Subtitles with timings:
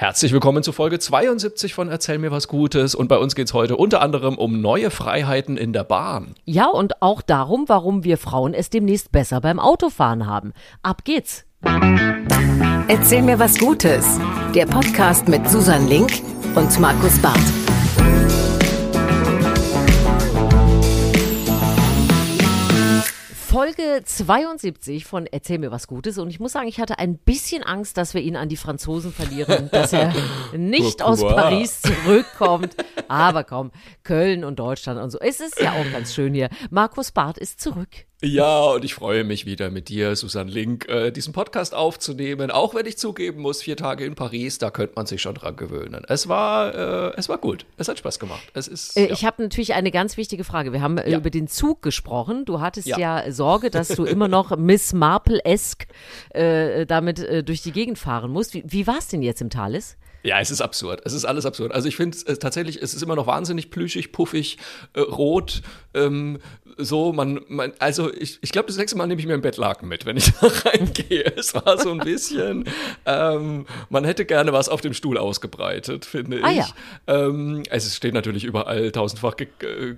[0.00, 2.94] Herzlich willkommen zu Folge 72 von Erzähl mir was Gutes.
[2.94, 6.34] Und bei uns geht es heute unter anderem um neue Freiheiten in der Bahn.
[6.46, 10.54] Ja, und auch darum, warum wir Frauen es demnächst besser beim Autofahren haben.
[10.82, 11.44] Ab geht's.
[12.88, 14.18] Erzähl mir was Gutes.
[14.54, 16.22] Der Podcast mit Susan Link
[16.54, 17.69] und Markus Barth.
[23.50, 26.18] Folge 72 von Erzähl mir was Gutes.
[26.18, 29.12] Und ich muss sagen, ich hatte ein bisschen Angst, dass wir ihn an die Franzosen
[29.12, 30.14] verlieren, dass er
[30.56, 32.76] nicht aus Paris zurückkommt.
[33.08, 33.72] Aber komm,
[34.04, 35.18] Köln und Deutschland und so.
[35.18, 36.48] Es ist ja auch ganz schön hier.
[36.70, 37.88] Markus Barth ist zurück.
[38.22, 42.50] Ja, und ich freue mich wieder mit dir, Susan Link, äh, diesen Podcast aufzunehmen.
[42.50, 45.56] Auch wenn ich zugeben muss, vier Tage in Paris, da könnte man sich schon dran
[45.56, 46.04] gewöhnen.
[46.06, 47.64] Es war, äh, es war gut.
[47.78, 48.42] Es hat Spaß gemacht.
[48.52, 48.96] Es ist.
[48.96, 49.12] Äh, ja.
[49.12, 50.74] Ich habe natürlich eine ganz wichtige Frage.
[50.74, 51.18] Wir haben äh, ja.
[51.18, 52.44] über den Zug gesprochen.
[52.44, 55.86] Du hattest ja, ja Sorge, dass du immer noch Miss Marple-esque
[56.30, 58.52] äh, damit äh, durch die Gegend fahren musst.
[58.52, 59.96] Wie, wie war es denn jetzt im Thales?
[60.22, 61.00] Ja, es ist absurd.
[61.04, 61.72] Es ist alles absurd.
[61.72, 64.58] Also ich finde es tatsächlich, es ist immer noch wahnsinnig plüschig, puffig,
[64.92, 65.62] äh, rot.
[65.94, 66.38] Ähm,
[66.76, 69.88] so, man, man also ich, ich glaube, das nächste Mal nehme ich mir ein Bettlaken
[69.88, 71.24] mit, wenn ich da reingehe.
[71.36, 72.64] Es war so ein bisschen,
[73.06, 76.56] ähm, man hätte gerne was auf dem Stuhl ausgebreitet, finde ah, ich.
[76.56, 76.74] Ja.
[77.06, 79.48] Ähm, es steht natürlich überall tausendfach ge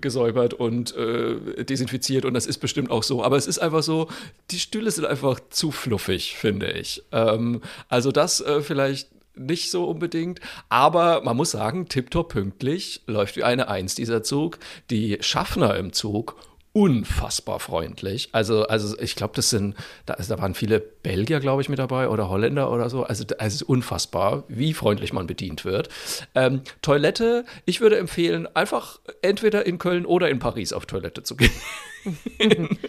[0.01, 3.23] gesäubert und äh, desinfiziert und das ist bestimmt auch so.
[3.23, 4.09] Aber es ist einfach so,
[4.51, 7.03] die Stühle sind einfach zu fluffig, finde ich.
[7.13, 10.41] Ähm, also das äh, vielleicht nicht so unbedingt.
[10.69, 14.59] Aber man muss sagen, tiptop pünktlich läuft wie eine Eins dieser Zug.
[14.91, 16.37] Die Schaffner im Zug
[16.73, 18.31] unfassbar freundlich.
[18.33, 22.09] Also, also ich glaube, das sind, da, da waren viele Belgier, glaube ich, mit dabei
[22.09, 23.05] oder Holländer oder so.
[23.05, 25.91] Also, es ist unfassbar, wie freundlich man bedient wird.
[26.35, 31.37] Ähm, Toilette, ich würde empfehlen, einfach entweder in Köln oder in Paris auf Toilette zu
[31.37, 31.53] gehen.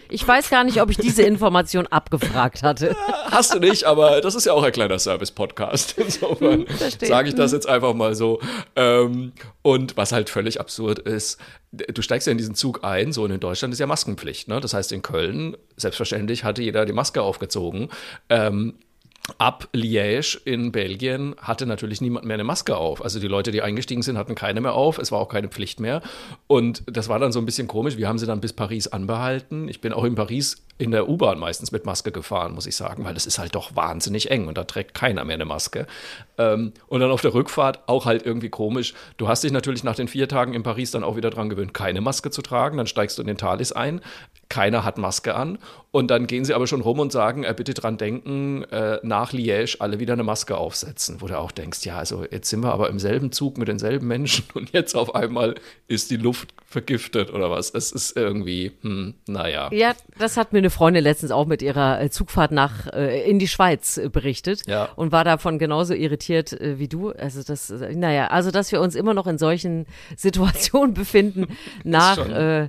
[0.08, 2.96] Ich weiß gar nicht, ob ich diese Information abgefragt hatte.
[3.30, 5.94] Hast du nicht, aber das ist ja auch ein kleiner Service-Podcast.
[5.98, 6.66] Insofern
[7.00, 8.40] sage ich das jetzt einfach mal so.
[8.76, 11.40] Ähm, und was halt völlig absurd ist,
[11.72, 14.48] du steigst ja in diesen Zug ein, so und in Deutschland ist ja Maskenpflicht.
[14.48, 14.60] Ne?
[14.60, 17.88] Das heißt, in Köln, selbstverständlich, hatte jeder die Maske aufgezogen.
[18.28, 18.74] Ähm,
[19.38, 23.02] ab Liège in Belgien hatte natürlich niemand mehr eine Maske auf.
[23.02, 24.98] Also die Leute, die eingestiegen sind, hatten keine mehr auf.
[24.98, 26.02] Es war auch keine Pflicht mehr.
[26.46, 27.96] Und das war dann so ein bisschen komisch.
[27.96, 29.68] Wir haben sie dann bis Paris anbehalten.
[29.68, 33.04] Ich bin auch in Paris in der U-Bahn meistens mit Maske gefahren, muss ich sagen,
[33.04, 35.86] weil das ist halt doch wahnsinnig eng und da trägt keiner mehr eine Maske.
[36.36, 38.94] Ähm, und dann auf der Rückfahrt auch halt irgendwie komisch.
[39.16, 41.74] Du hast dich natürlich nach den vier Tagen in Paris dann auch wieder dran gewöhnt,
[41.74, 42.76] keine Maske zu tragen.
[42.76, 44.00] Dann steigst du in den Thalys ein,
[44.48, 45.58] keiner hat Maske an.
[45.92, 49.32] Und dann gehen sie aber schon rum und sagen, äh, bitte dran denken, äh, nach
[49.32, 51.20] Liège alle wieder eine Maske aufsetzen.
[51.20, 54.08] Wo du auch denkst, ja, also jetzt sind wir aber im selben Zug mit denselben
[54.08, 55.54] Menschen und jetzt auf einmal
[55.86, 57.70] ist die Luft vergiftet oder was.
[57.70, 59.68] Es ist irgendwie, hm, naja.
[59.72, 63.38] Ja, das hat mir eine Freundin letztens auch mit ihrer äh, Zugfahrt nach äh, in
[63.38, 64.88] die Schweiz äh, berichtet ja.
[64.96, 67.10] und war davon genauso irritiert äh, wie du.
[67.10, 69.86] Also das, äh, naja, also dass wir uns immer noch in solchen
[70.16, 71.48] Situationen befinden,
[71.84, 72.68] nach äh,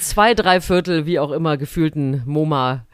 [0.00, 2.84] zwei, drei Viertel, wie auch immer, gefühlten MoMA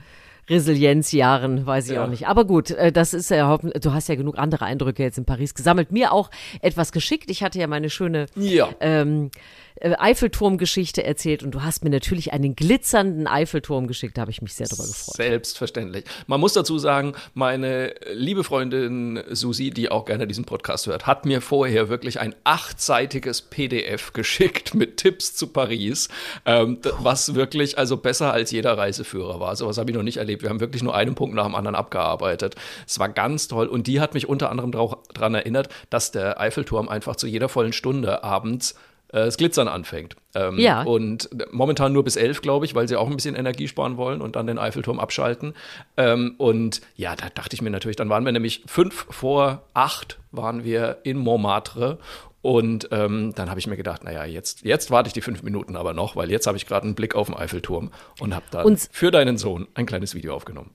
[0.48, 2.04] Resilienzjahren, weiß ich ja.
[2.04, 2.28] auch nicht.
[2.28, 5.90] Aber gut, das ist ja, du hast ja genug andere Eindrücke jetzt in Paris gesammelt.
[5.90, 6.30] Mir auch
[6.60, 7.32] etwas geschickt.
[7.32, 8.68] Ich hatte ja meine schöne ja.
[8.78, 9.32] ähm,
[9.76, 14.16] äh, Eiffelturm-Geschichte erzählt und du hast mir natürlich einen glitzernden Eiffelturm geschickt.
[14.16, 15.16] Da habe ich mich sehr darüber gefreut.
[15.16, 16.04] Selbstverständlich.
[16.26, 21.26] Man muss dazu sagen, meine liebe Freundin Susi, die auch gerne diesen Podcast hört, hat
[21.26, 26.08] mir vorher wirklich ein achtseitiges PDF geschickt mit Tipps zu Paris,
[26.46, 29.56] ähm, was wirklich also besser als jeder Reiseführer war.
[29.56, 30.42] So was habe ich noch nicht erlebt.
[30.42, 32.54] Wir haben wirklich nur einen Punkt nach dem anderen abgearbeitet.
[32.86, 36.88] Es war ganz toll und die hat mich unter anderem daran erinnert, dass der Eiffelturm
[36.88, 38.76] einfach zu jeder vollen Stunde abends äh,
[39.08, 40.16] das Glitzern anfängt.
[40.34, 40.82] Ähm, ja.
[40.82, 44.20] Und momentan nur bis elf, glaube ich, weil sie auch ein bisschen Energie sparen wollen
[44.20, 45.54] und dann den Eiffelturm abschalten.
[45.96, 50.18] Ähm, und ja, da dachte ich mir natürlich, dann waren wir nämlich fünf vor acht
[50.32, 51.98] waren wir in Montmartre
[52.42, 55.74] und ähm, dann habe ich mir gedacht, naja, jetzt, jetzt warte ich die fünf Minuten
[55.76, 57.90] aber noch, weil jetzt habe ich gerade einen Blick auf den Eiffelturm
[58.20, 60.70] und habe dann und für deinen Sohn ein kleines Video aufgenommen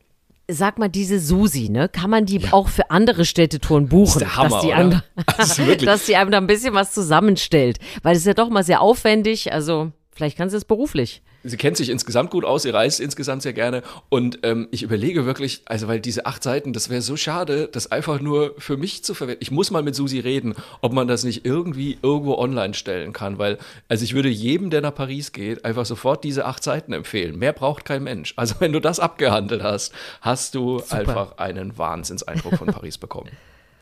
[0.51, 2.53] sag mal, diese Susi, ne, kann man die ja.
[2.53, 4.19] auch für andere Städtetouren buchen?
[4.19, 5.01] Das ist der Hammer, dass, die einem,
[5.37, 7.79] das dass die einem da ein bisschen was zusammenstellt.
[8.03, 11.57] Weil es ist ja doch mal sehr aufwendig, also vielleicht kann sie es beruflich sie
[11.57, 13.83] kennt sich insgesamt gut aus, sie reist insgesamt sehr gerne.
[14.09, 17.91] Und ähm, ich überlege wirklich, also weil diese acht Seiten, das wäre so schade, das
[17.91, 19.41] einfach nur für mich zu verwenden.
[19.41, 23.37] Ich muss mal mit Susi reden, ob man das nicht irgendwie irgendwo online stellen kann,
[23.37, 23.57] weil,
[23.87, 27.37] also ich würde jedem, der nach Paris geht, einfach sofort diese acht Seiten empfehlen.
[27.37, 28.33] Mehr braucht kein Mensch.
[28.35, 30.97] Also wenn du das abgehandelt hast, hast du Super.
[30.97, 33.29] einfach einen Wahnsinnseindruck von Paris bekommen.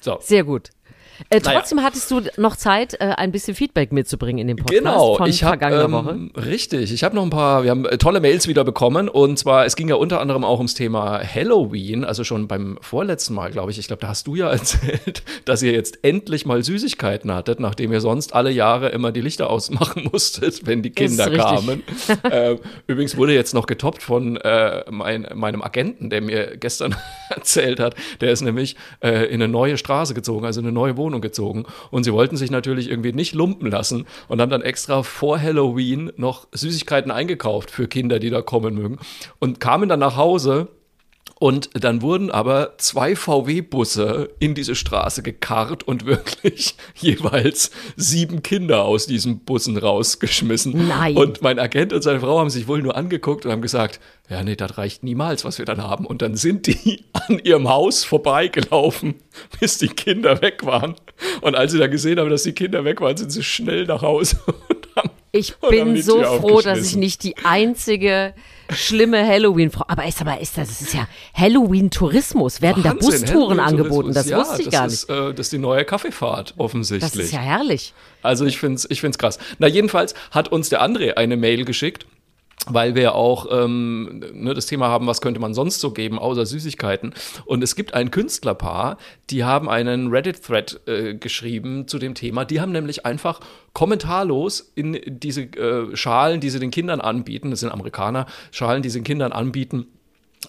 [0.01, 0.17] So.
[0.21, 0.69] Sehr gut.
[1.29, 1.87] Äh, trotzdem naja.
[1.87, 5.43] hattest du noch Zeit, äh, ein bisschen Feedback mitzubringen in dem Podcast genau, von ich
[5.43, 6.45] hab, vergangener ähm, Woche.
[6.45, 9.65] Richtig, ich habe noch ein paar, wir haben äh, tolle Mails wieder bekommen und zwar,
[9.65, 13.71] es ging ja unter anderem auch ums Thema Halloween, also schon beim vorletzten Mal, glaube
[13.71, 13.79] ich.
[13.79, 17.91] Ich glaube, da hast du ja erzählt, dass ihr jetzt endlich mal Süßigkeiten hattet, nachdem
[17.91, 21.83] ihr sonst alle Jahre immer die Lichter ausmachen musstet, wenn die Kinder kamen.
[22.23, 22.57] äh,
[22.87, 26.95] übrigens wurde jetzt noch getoppt von äh, mein, meinem Agenten, der mir gestern
[27.29, 31.08] erzählt hat, der ist nämlich äh, in eine neue Straße gezogen, also eine neue Wohnung
[31.17, 31.65] gezogen.
[31.89, 36.11] Und sie wollten sich natürlich irgendwie nicht lumpen lassen und haben dann extra vor Halloween
[36.15, 38.99] noch Süßigkeiten eingekauft für Kinder, die da kommen mögen.
[39.39, 40.67] Und kamen dann nach Hause
[41.39, 48.83] und dann wurden aber zwei VW-Busse in diese Straße gekarrt und wirklich jeweils sieben Kinder
[48.83, 50.89] aus diesen Bussen rausgeschmissen.
[50.89, 51.15] Nein.
[51.15, 54.43] Und mein Agent und seine Frau haben sich wohl nur angeguckt und haben gesagt, ja,
[54.43, 56.05] nee, das reicht niemals, was wir dann haben.
[56.05, 59.15] Und dann sind die an ihrem Haus vorbeigelaufen,
[59.61, 60.95] bis die Kinder weg waren.
[61.39, 64.01] Und als sie dann gesehen haben, dass die Kinder weg waren, sind sie schnell nach
[64.01, 68.33] Hause und haben ich bin so froh, dass ich nicht die einzige
[68.69, 69.85] schlimme Halloween-Frau.
[69.87, 72.61] Aber ist aber ist das, das ist ja Halloween-Tourismus.
[72.61, 74.13] Werden Wahnsinn, da Bustouren angeboten?
[74.13, 74.93] Das ja, wusste ich gar nicht.
[74.93, 77.11] Ist, äh, das ist die neue Kaffeefahrt offensichtlich.
[77.11, 77.93] Das ist ja herrlich.
[78.21, 79.39] Also ich finde es ich find's krass.
[79.57, 82.05] Na jedenfalls hat uns der André eine Mail geschickt
[82.67, 86.45] weil wir auch ähm, ne, das Thema haben, was könnte man sonst so geben, außer
[86.45, 87.13] Süßigkeiten.
[87.45, 88.97] Und es gibt ein Künstlerpaar,
[89.29, 92.45] die haben einen Reddit-Thread äh, geschrieben zu dem Thema.
[92.45, 93.39] Die haben nämlich einfach
[93.73, 98.89] kommentarlos in diese äh, Schalen, die sie den Kindern anbieten, das sind Amerikaner, Schalen, die
[98.89, 99.87] sie den Kindern anbieten,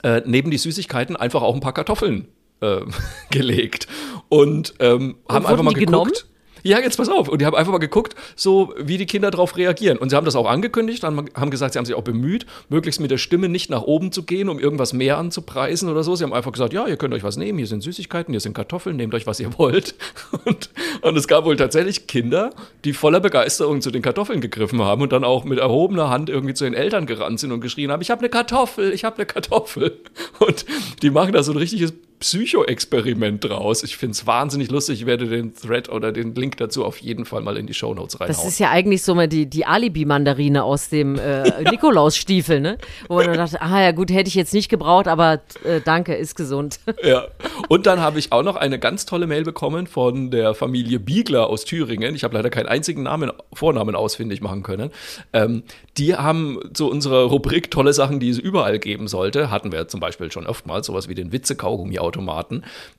[0.02, 2.28] äh, neben die Süßigkeiten einfach auch ein paar Kartoffeln
[2.60, 2.80] äh,
[3.30, 3.86] gelegt.
[4.28, 5.86] Und ähm, haben einfach mal geguckt.
[5.86, 6.12] Genommen?
[6.62, 7.28] Ja, jetzt pass auf.
[7.28, 9.98] Und die haben einfach mal geguckt, so wie die Kinder darauf reagieren.
[9.98, 13.10] Und sie haben das auch angekündigt, haben gesagt, sie haben sich auch bemüht, möglichst mit
[13.10, 16.16] der Stimme nicht nach oben zu gehen, um irgendwas mehr anzupreisen oder so.
[16.16, 18.54] Sie haben einfach gesagt, ja, ihr könnt euch was nehmen, hier sind Süßigkeiten, hier sind
[18.54, 19.94] Kartoffeln, nehmt euch, was ihr wollt.
[20.44, 20.70] Und,
[21.02, 22.50] und es gab wohl tatsächlich Kinder,
[22.84, 26.54] die voller Begeisterung zu den Kartoffeln gegriffen haben und dann auch mit erhobener Hand irgendwie
[26.54, 29.26] zu den Eltern gerannt sind und geschrien haben, ich habe eine Kartoffel, ich habe eine
[29.26, 30.00] Kartoffel.
[30.38, 30.64] Und
[31.02, 33.82] die machen da so ein richtiges Psycho-Experiment draus.
[33.82, 35.00] Ich finde es wahnsinnig lustig.
[35.00, 38.20] Ich werde den Thread oder den Link dazu auf jeden Fall mal in die Shownotes
[38.20, 38.36] reinhauen.
[38.36, 42.76] Das ist ja eigentlich so mal die, die Alibi-Mandarine aus dem äh, Nikolausstiefel, ne?
[43.08, 46.14] Wo man dann dachte, ah ja gut, hätte ich jetzt nicht gebraucht, aber äh, danke,
[46.14, 46.78] ist gesund.
[47.02, 47.28] Ja.
[47.68, 51.48] Und dann habe ich auch noch eine ganz tolle Mail bekommen von der Familie Biegler
[51.48, 52.14] aus Thüringen.
[52.14, 54.90] Ich habe leider keinen einzigen Namen, Vornamen ausfindig machen können.
[55.32, 55.62] Ähm,
[55.96, 59.50] die haben so unsere Rubrik tolle Sachen, die es überall geben sollte.
[59.50, 62.09] Hatten wir zum Beispiel schon oftmals, sowas wie den Witze-Kaugummi Automaten.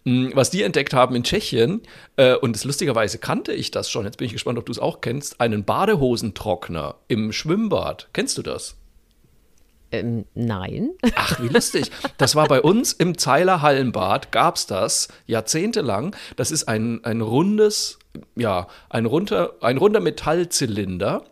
[0.05, 1.81] Hm, was die entdeckt haben in Tschechien,
[2.17, 4.79] äh, und das, lustigerweise kannte ich das schon, jetzt bin ich gespannt, ob du es
[4.79, 8.09] auch kennst, einen Badehosentrockner im Schwimmbad.
[8.13, 8.75] Kennst du das?
[9.91, 10.91] Ähm, nein.
[11.15, 11.91] Ach, wie lustig.
[12.17, 16.15] Das war bei uns im Zeiler Hallenbad, gab es das jahrzehntelang.
[16.37, 17.99] Das ist ein, ein rundes,
[18.35, 21.23] ja, ein, runter, ein runder Metallzylinder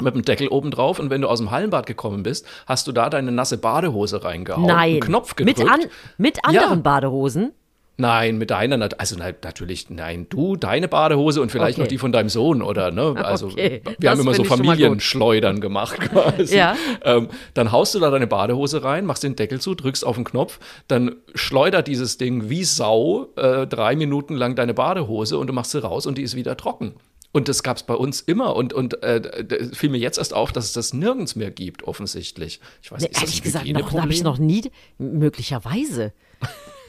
[0.00, 2.92] mit dem Deckel oben drauf und wenn du aus dem Hallenbad gekommen bist, hast du
[2.92, 4.90] da deine nasse Badehose reingehauen, Nein.
[4.92, 5.58] einen Knopf gedrückt.
[5.58, 5.80] Mit, an,
[6.18, 6.82] mit anderen ja.
[6.82, 7.52] Badehosen?
[7.96, 11.82] Nein, mit deiner, also natürlich, nein, du, deine Badehose und vielleicht okay.
[11.82, 13.14] noch die von deinem Sohn oder, ne?
[13.16, 13.82] Also, okay.
[13.84, 16.56] wir das haben immer so Familienschleudern gemacht quasi.
[16.56, 16.74] Ja.
[17.04, 20.24] Ähm, dann haust du da deine Badehose rein, machst den Deckel zu, drückst auf den
[20.24, 20.58] Knopf,
[20.88, 25.70] dann schleudert dieses Ding wie Sau äh, drei Minuten lang deine Badehose und du machst
[25.70, 26.94] sie raus und die ist wieder trocken.
[27.34, 28.54] Und das gab es bei uns immer.
[28.54, 32.60] Und, und äh, fiel mir jetzt erst auf, dass es das nirgends mehr gibt, offensichtlich.
[32.80, 36.12] Ich weiß nicht, nee, ehrlich gesagt, habe ich noch nie, möglicherweise.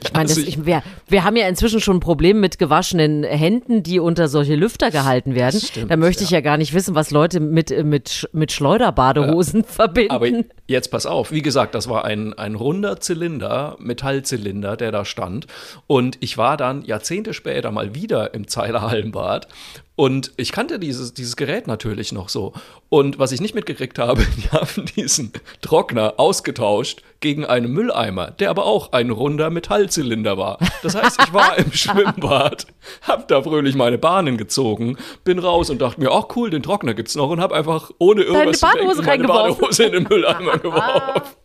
[0.04, 4.00] Ich meine, also wir, wir haben ja inzwischen schon ein Problem mit gewaschenen Händen, die
[4.00, 5.60] unter solche Lüfter gehalten werden.
[5.60, 6.38] Stimmt, da möchte ich ja.
[6.38, 9.68] ja gar nicht wissen, was Leute mit, mit, mit Schleuderbadehosen ja.
[9.68, 10.12] verbinden.
[10.12, 10.28] Aber
[10.68, 15.48] jetzt pass auf, wie gesagt, das war ein, ein runder Zylinder, Metallzylinder, der da stand.
[15.88, 19.48] Und ich war dann Jahrzehnte später mal wieder im Zeiler Hallenbad
[19.96, 22.54] und ich kannte dieses, dieses Gerät natürlich noch so.
[22.90, 28.50] Und was ich nicht mitgekriegt habe, die haben diesen Trockner ausgetauscht gegen einen Mülleimer, der
[28.50, 30.60] aber auch ein runder Metallzylinder war.
[30.84, 32.68] Das heißt, ich war im Schwimmbad,
[33.04, 36.94] hab da fröhlich meine Bahnen gezogen, bin raus und dachte mir, ach cool, den Trockner
[36.94, 40.04] gibt's noch und hab einfach ohne irgendwas Deine Badehose zu denken, meine Badehose in den
[40.10, 41.36] Mülleimer geworfen.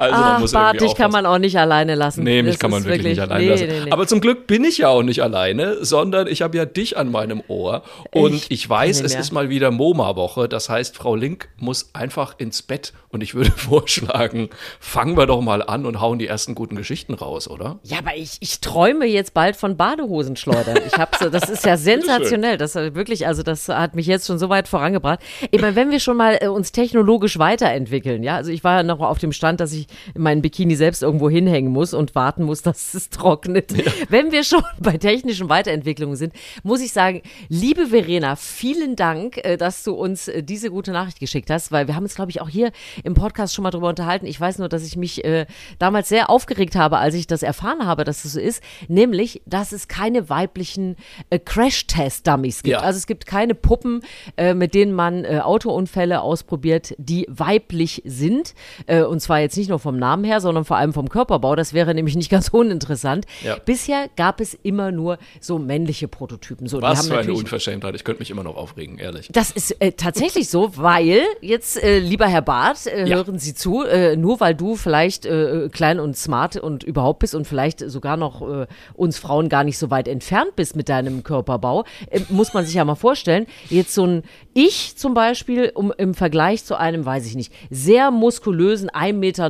[0.00, 2.24] Also Ach, muss Bart, dich kann man auch nicht alleine lassen.
[2.24, 3.66] Nee, mich das kann man wirklich, wirklich, nicht alleine nee, lassen.
[3.66, 3.92] Nee, nee.
[3.92, 7.10] Aber zum Glück bin ich ja auch nicht alleine, sondern ich habe ja dich an
[7.10, 7.82] meinem Ohr.
[8.10, 10.48] Und ich, ich weiß, es ist mal wieder MoMA-Woche.
[10.48, 12.94] Das heißt, Frau Link muss einfach ins Bett.
[13.10, 17.12] Und ich würde vorschlagen, fangen wir doch mal an und hauen die ersten guten Geschichten
[17.12, 17.78] raus, oder?
[17.82, 20.78] Ja, aber ich, ich träume jetzt bald von Badehosenschleudern.
[20.86, 22.56] Ich habe so, das ist ja sensationell.
[22.56, 25.20] Das wirklich, also das hat mich jetzt schon so weit vorangebracht.
[25.50, 28.82] Ich meine, wenn wir schon mal äh, uns technologisch weiterentwickeln, ja, also ich war ja
[28.82, 32.62] noch auf dem Stand, dass ich meinen Bikini selbst irgendwo hinhängen muss und warten muss,
[32.70, 33.72] dass es trocknet.
[33.72, 33.92] Ja.
[34.08, 36.32] Wenn wir schon bei technischen Weiterentwicklungen sind,
[36.62, 41.20] muss ich sagen, liebe Verena, vielen Dank, äh, dass du uns äh, diese gute Nachricht
[41.20, 42.72] geschickt hast, weil wir haben uns, glaube ich, auch hier
[43.04, 44.26] im Podcast schon mal drüber unterhalten.
[44.26, 45.46] Ich weiß nur, dass ich mich äh,
[45.78, 49.72] damals sehr aufgeregt habe, als ich das erfahren habe, dass es so ist, nämlich, dass
[49.72, 50.96] es keine weiblichen
[51.30, 52.72] äh, Crash-Test-Dummies gibt.
[52.72, 52.80] Ja.
[52.80, 54.02] Also es gibt keine Puppen,
[54.36, 58.54] äh, mit denen man äh, Autounfälle ausprobiert, die weiblich sind.
[58.86, 61.56] Und zwar jetzt nicht nur vom Namen her, sondern vor allem vom Körperbau.
[61.56, 63.26] Das wäre nämlich nicht ganz uninteressant.
[63.44, 63.56] Ja.
[63.64, 66.66] Bisher gab es immer nur so männliche Prototypen.
[66.66, 67.94] So, Was für eine Unverschämtheit.
[67.94, 69.28] Ich könnte mich immer noch aufregen, ehrlich.
[69.32, 73.16] Das ist äh, tatsächlich so, weil jetzt, äh, lieber Herr Barth, äh, ja.
[73.16, 77.34] hören Sie zu, äh, nur weil du vielleicht äh, klein und smart und überhaupt bist
[77.34, 81.22] und vielleicht sogar noch äh, uns Frauen gar nicht so weit entfernt bist mit deinem
[81.22, 81.84] Körperbau,
[82.28, 84.22] muss man sich ja mal vorstellen, jetzt so ein
[84.54, 89.46] Ich zum Beispiel, um im Vergleich zu einem, weiß ich nicht, sehr muskulösen, 1,90 Meter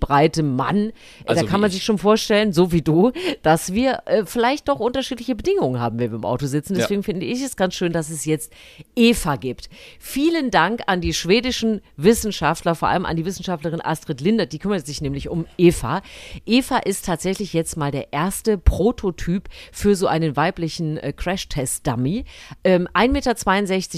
[0.00, 0.92] breiten Mann,
[1.24, 1.76] also da kann man ich.
[1.76, 6.16] sich schon vorstellen, so wie du, dass wir vielleicht doch unterschiedliche Bedingungen haben, wenn wir
[6.16, 6.74] im Auto sitzen.
[6.74, 7.04] Deswegen ja.
[7.04, 8.52] finde ich es ganz schön, dass es jetzt
[8.96, 9.68] Eva gibt.
[9.98, 14.86] Vielen Dank an die schwedischen Wissenschaftler, vor allem an die Wissenschaftlerin Astrid Lindert, die kümmert
[14.86, 16.02] sich nämlich um Eva.
[16.46, 22.24] Eva ist tatsächlich jetzt mal der erste Prototyp für so einen weiblichen äh, Crash-Test-Dummy.
[22.64, 23.34] Ähm, 1,62 Meter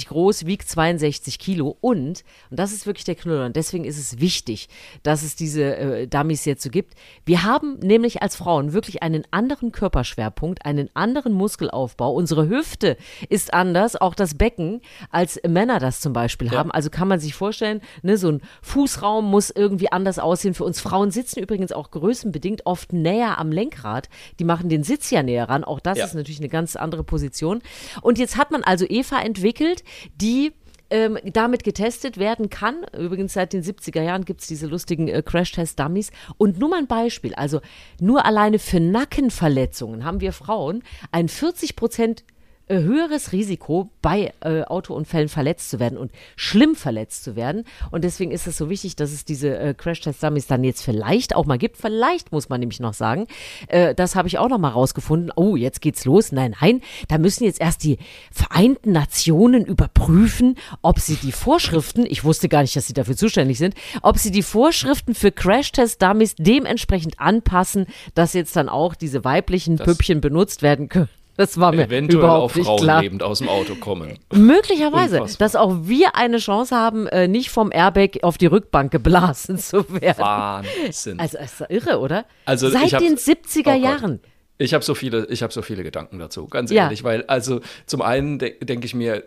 [0.09, 4.21] groß, wiegt 62 Kilo und, und das ist wirklich der Knüller, und deswegen ist es
[4.21, 4.69] wichtig,
[5.03, 6.95] dass es diese äh, Dummies jetzt so gibt.
[7.25, 12.13] Wir haben nämlich als Frauen wirklich einen anderen Körperschwerpunkt, einen anderen Muskelaufbau.
[12.13, 12.97] Unsere Hüfte
[13.29, 16.59] ist anders, auch das Becken, als Männer das zum Beispiel ja.
[16.59, 16.73] haben.
[16.73, 20.55] Also kann man sich vorstellen, ne, so ein Fußraum muss irgendwie anders aussehen.
[20.55, 24.09] Für uns Frauen sitzen übrigens auch größenbedingt oft näher am Lenkrad.
[24.41, 25.63] Die machen den Sitz ja näher ran.
[25.63, 26.07] Auch das ja.
[26.07, 27.63] ist natürlich eine ganz andere Position.
[28.03, 29.85] Und jetzt hat man also Eva entwickelt,
[30.21, 30.53] die
[30.91, 32.85] ähm, damit getestet werden kann.
[32.97, 36.11] Übrigens seit den 70er Jahren gibt es diese lustigen äh, Crash-Test-Dummies.
[36.39, 37.35] Und nur mal ein Beispiel.
[37.35, 37.61] Also
[38.01, 42.25] nur alleine für Nackenverletzungen haben wir Frauen ein 40 Prozent
[42.69, 47.65] äh, höheres Risiko, bei äh, Autounfällen verletzt zu werden und schlimm verletzt zu werden.
[47.91, 51.47] Und deswegen ist es so wichtig, dass es diese äh, Crash-Test-Dummies dann jetzt vielleicht auch
[51.47, 51.77] mal gibt.
[51.77, 53.27] Vielleicht muss man nämlich noch sagen,
[53.69, 55.33] äh, das habe ich auch noch mal rausgefunden.
[55.37, 56.33] Oh, jetzt geht's los.
[56.33, 57.99] Nein, nein, da müssen jetzt erst die
[58.33, 63.59] Vereinten Nationen überprüfen, ob sie die Vorschriften, ich wusste gar nicht, dass sie dafür zuständig
[63.59, 69.77] sind, ob sie die Vorschriften für Crash-Test-Dummies dementsprechend anpassen, dass jetzt dann auch diese weiblichen
[69.77, 71.09] das Püppchen benutzt werden können.
[71.37, 73.03] Das war mir Eventuell überhaupt auch nicht klar.
[73.03, 74.19] lebend aus dem Auto kommen.
[74.33, 75.47] Möglicherweise, Unfassbar.
[75.47, 79.89] dass auch wir eine Chance haben, äh, nicht vom Airbag auf die Rückbank geblasen zu
[80.01, 80.19] werden.
[80.19, 81.21] Wahnsinn.
[81.21, 82.25] Also, ist irre, oder?
[82.45, 84.21] Also, Seit den 70er oh Jahren.
[84.59, 86.85] Ich habe so viele, ich habe so viele Gedanken dazu, ganz ja.
[86.85, 89.25] ehrlich, weil also zum einen de denke ich mir,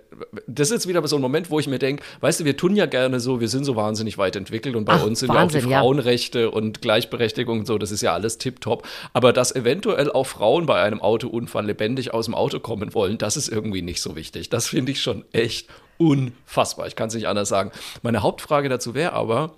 [0.47, 2.75] das ist jetzt wieder so ein Moment, wo ich mir denke, weißt du, wir tun
[2.75, 5.69] ja gerne so, wir sind so wahnsinnig weit entwickelt und bei Ach, uns sind Wahnsinn,
[5.69, 6.47] ja auch die Frauenrechte ja.
[6.47, 10.81] und Gleichberechtigung und so, das ist ja alles tipptopp, aber dass eventuell auch Frauen bei
[10.81, 14.49] einem Autounfall lebendig aus dem Auto kommen wollen, das ist irgendwie nicht so wichtig.
[14.49, 15.67] Das finde ich schon echt
[15.97, 16.87] unfassbar.
[16.87, 17.71] Ich kann es nicht anders sagen.
[18.01, 19.53] Meine Hauptfrage dazu wäre aber,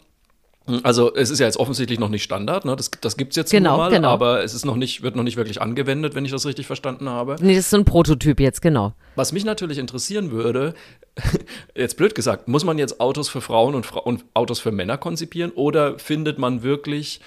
[0.84, 2.75] also es ist ja jetzt offensichtlich noch nicht Standard, ne?
[2.75, 4.10] das, das gibt es jetzt genau, mal, genau.
[4.10, 7.10] aber es ist noch nicht, wird noch nicht wirklich angewendet, wenn ich das richtig verstanden
[7.10, 7.36] habe.
[7.41, 8.94] Nee, das ist so ein Prototyp jetzt, genau.
[9.15, 10.75] Was mich natürlich interessieren würde,
[11.75, 14.98] jetzt blöd gesagt, muss man jetzt Autos für Frauen und, Fra und Autos für Männer
[14.98, 17.22] konzipieren oder findet man wirklich,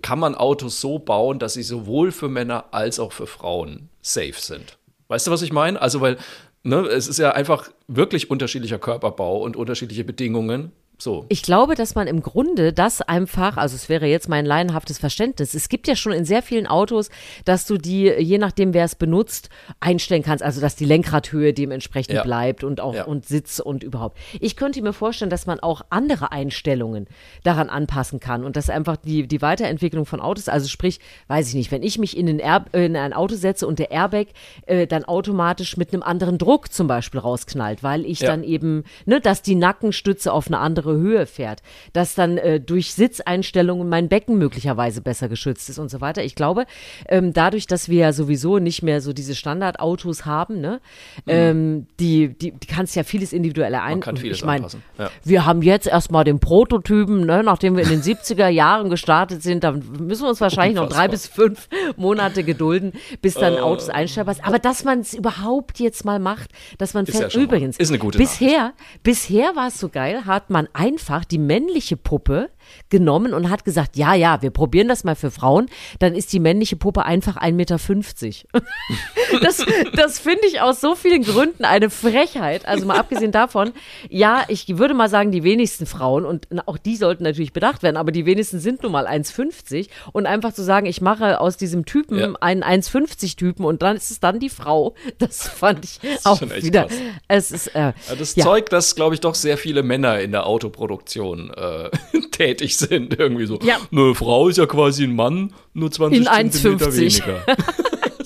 [0.00, 4.34] kann man Autos so bauen, dass sie sowohl für Männer als auch für Frauen safe
[4.38, 4.78] sind?
[5.08, 5.80] Weißt du, was ich meine?
[5.80, 6.16] Also, weil
[6.64, 10.70] Ne, es ist ja einfach wirklich unterschiedlicher Körperbau und unterschiedliche Bedingungen.
[11.02, 11.26] So.
[11.28, 15.52] Ich glaube, dass man im Grunde das einfach, also es wäre jetzt mein laienhaftes Verständnis,
[15.52, 17.10] es gibt ja schon in sehr vielen Autos,
[17.44, 19.48] dass du die, je nachdem wer es benutzt,
[19.80, 22.22] einstellen kannst, also dass die Lenkradhöhe dementsprechend ja.
[22.22, 23.04] bleibt und auch ja.
[23.04, 24.16] und Sitz und überhaupt.
[24.38, 27.08] Ich könnte mir vorstellen, dass man auch andere Einstellungen
[27.42, 31.54] daran anpassen kann und dass einfach die, die Weiterentwicklung von Autos, also sprich, weiß ich
[31.54, 34.28] nicht, wenn ich mich in, den Air, in ein Auto setze und der Airbag
[34.66, 38.28] äh, dann automatisch mit einem anderen Druck zum Beispiel rausknallt, weil ich ja.
[38.28, 42.60] dann eben, ne, dass die Nackenstütze auf eine andere höhere Höhe fährt, dass dann äh,
[42.60, 46.24] durch Sitzeinstellungen mein Becken möglicherweise besser geschützt ist und so weiter.
[46.24, 46.64] Ich glaube,
[47.08, 50.80] ähm, dadurch, dass wir ja sowieso nicht mehr so diese Standardautos haben, ne,
[51.26, 51.32] mhm.
[51.32, 53.92] ähm, die, die, die kannst ja vieles individueller ein.
[53.92, 54.64] Man kann vieles ich mein,
[54.98, 55.10] ja.
[55.24, 59.64] Wir haben jetzt erstmal den Prototypen, ne, nachdem wir in den 70er Jahren gestartet sind,
[59.64, 61.04] da müssen wir uns wahrscheinlich Unfassbar.
[61.04, 63.60] noch drei bis fünf Monate gedulden, bis dann äh.
[63.60, 64.46] Autos einstellbar sind.
[64.46, 67.98] Aber dass man es überhaupt jetzt mal macht, dass man fährt, ja übrigens, ist eine
[67.98, 68.72] gute bisher,
[69.02, 72.50] bisher war es so geil, hat man einfach die männliche Puppe
[72.88, 75.66] genommen und hat gesagt, ja, ja, wir probieren das mal für Frauen,
[75.98, 77.78] dann ist die männliche Puppe einfach 1,50 Meter.
[79.42, 79.64] das
[79.94, 82.66] das finde ich aus so vielen Gründen eine Frechheit.
[82.66, 83.72] Also mal abgesehen davon,
[84.08, 87.96] ja, ich würde mal sagen, die wenigsten Frauen, und auch die sollten natürlich bedacht werden,
[87.96, 91.84] aber die wenigsten sind nun mal 1,50 und einfach zu sagen, ich mache aus diesem
[91.84, 92.32] Typen ja.
[92.40, 96.40] einen 1,50 Typen und dann ist es dann die Frau, das fand ich das auch
[96.40, 96.86] wieder.
[96.86, 96.98] Krass.
[97.28, 98.44] Es ist, äh, das ja.
[98.44, 101.90] Zeug, dass, glaube ich, doch sehr viele Männer in der Autoproduktion äh,
[102.32, 103.14] tätig sind.
[103.18, 103.58] Irgendwie so.
[103.62, 103.78] Ja.
[103.90, 107.44] Eine Frau ist ja quasi ein Mann, nur 20 in Zentimeter weniger.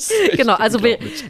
[0.37, 0.79] genau, also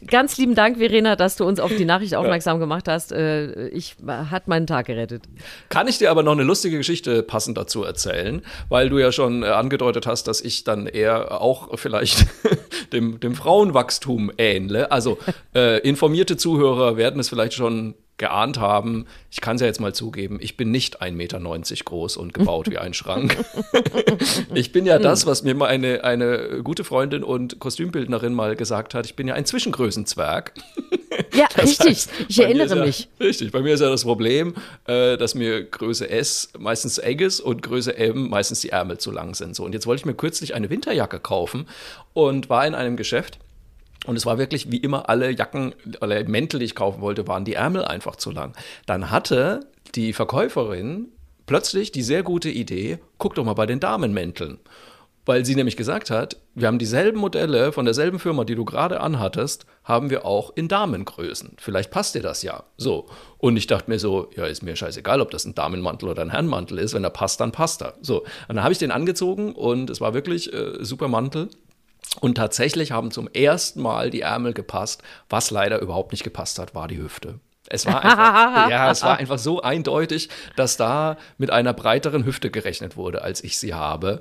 [0.06, 2.60] ganz lieben Dank, Verena, dass du uns auf die Nachricht aufmerksam ja.
[2.60, 3.12] gemacht hast.
[3.12, 5.24] Äh, ich hat meinen Tag gerettet.
[5.68, 9.42] Kann ich dir aber noch eine lustige Geschichte passend dazu erzählen, weil du ja schon
[9.42, 12.26] äh, angedeutet hast, dass ich dann eher auch vielleicht
[12.92, 14.90] dem, dem Frauenwachstum ähnle.
[14.90, 15.18] Also
[15.54, 19.94] äh, informierte Zuhörer werden es vielleicht schon geahnt haben, ich kann es ja jetzt mal
[19.94, 21.40] zugeben, ich bin nicht 1,90 Meter
[21.84, 23.36] groß und gebaut wie ein Schrank.
[24.54, 28.94] ich bin ja das, was mir mal eine, eine gute Freundin und Kostümbildnerin mal gesagt
[28.94, 30.52] hat, ich bin ja ein Zwischengrößenzwerg.
[31.34, 33.08] Ja, das richtig, heißt, ich erinnere mich.
[33.18, 34.54] Ja, richtig, bei mir ist ja das Problem,
[34.86, 39.10] äh, dass mir Größe S meistens eng ist und Größe M meistens die Ärmel zu
[39.10, 39.54] lang sind.
[39.54, 41.66] So, und jetzt wollte ich mir kürzlich eine Winterjacke kaufen
[42.14, 43.38] und war in einem Geschäft
[44.04, 47.44] und es war wirklich wie immer alle Jacken, alle Mäntel, die ich kaufen wollte, waren
[47.44, 48.52] die Ärmel einfach zu lang.
[48.84, 49.60] Dann hatte
[49.94, 51.08] die Verkäuferin
[51.46, 54.58] plötzlich die sehr gute Idee, guck doch mal bei den Damenmänteln.
[55.24, 59.00] Weil sie nämlich gesagt hat, wir haben dieselben Modelle von derselben Firma, die du gerade
[59.00, 61.56] anhattest, haben wir auch in Damengrößen.
[61.58, 62.62] Vielleicht passt dir das ja.
[62.76, 63.08] So.
[63.38, 66.30] Und ich dachte mir so, ja, ist mir scheißegal, ob das ein Damenmantel oder ein
[66.30, 66.94] Herrenmantel ist.
[66.94, 67.94] Wenn er passt, dann passt er.
[68.02, 68.20] So.
[68.20, 71.48] Und dann habe ich den angezogen und es war wirklich äh, super Mantel.
[72.20, 75.02] Und tatsächlich haben zum ersten Mal die Ärmel gepasst.
[75.28, 77.40] Was leider überhaupt nicht gepasst hat, war die Hüfte.
[77.68, 82.50] Es war einfach, ja, es war einfach so eindeutig, dass da mit einer breiteren Hüfte
[82.50, 84.20] gerechnet wurde, als ich sie habe,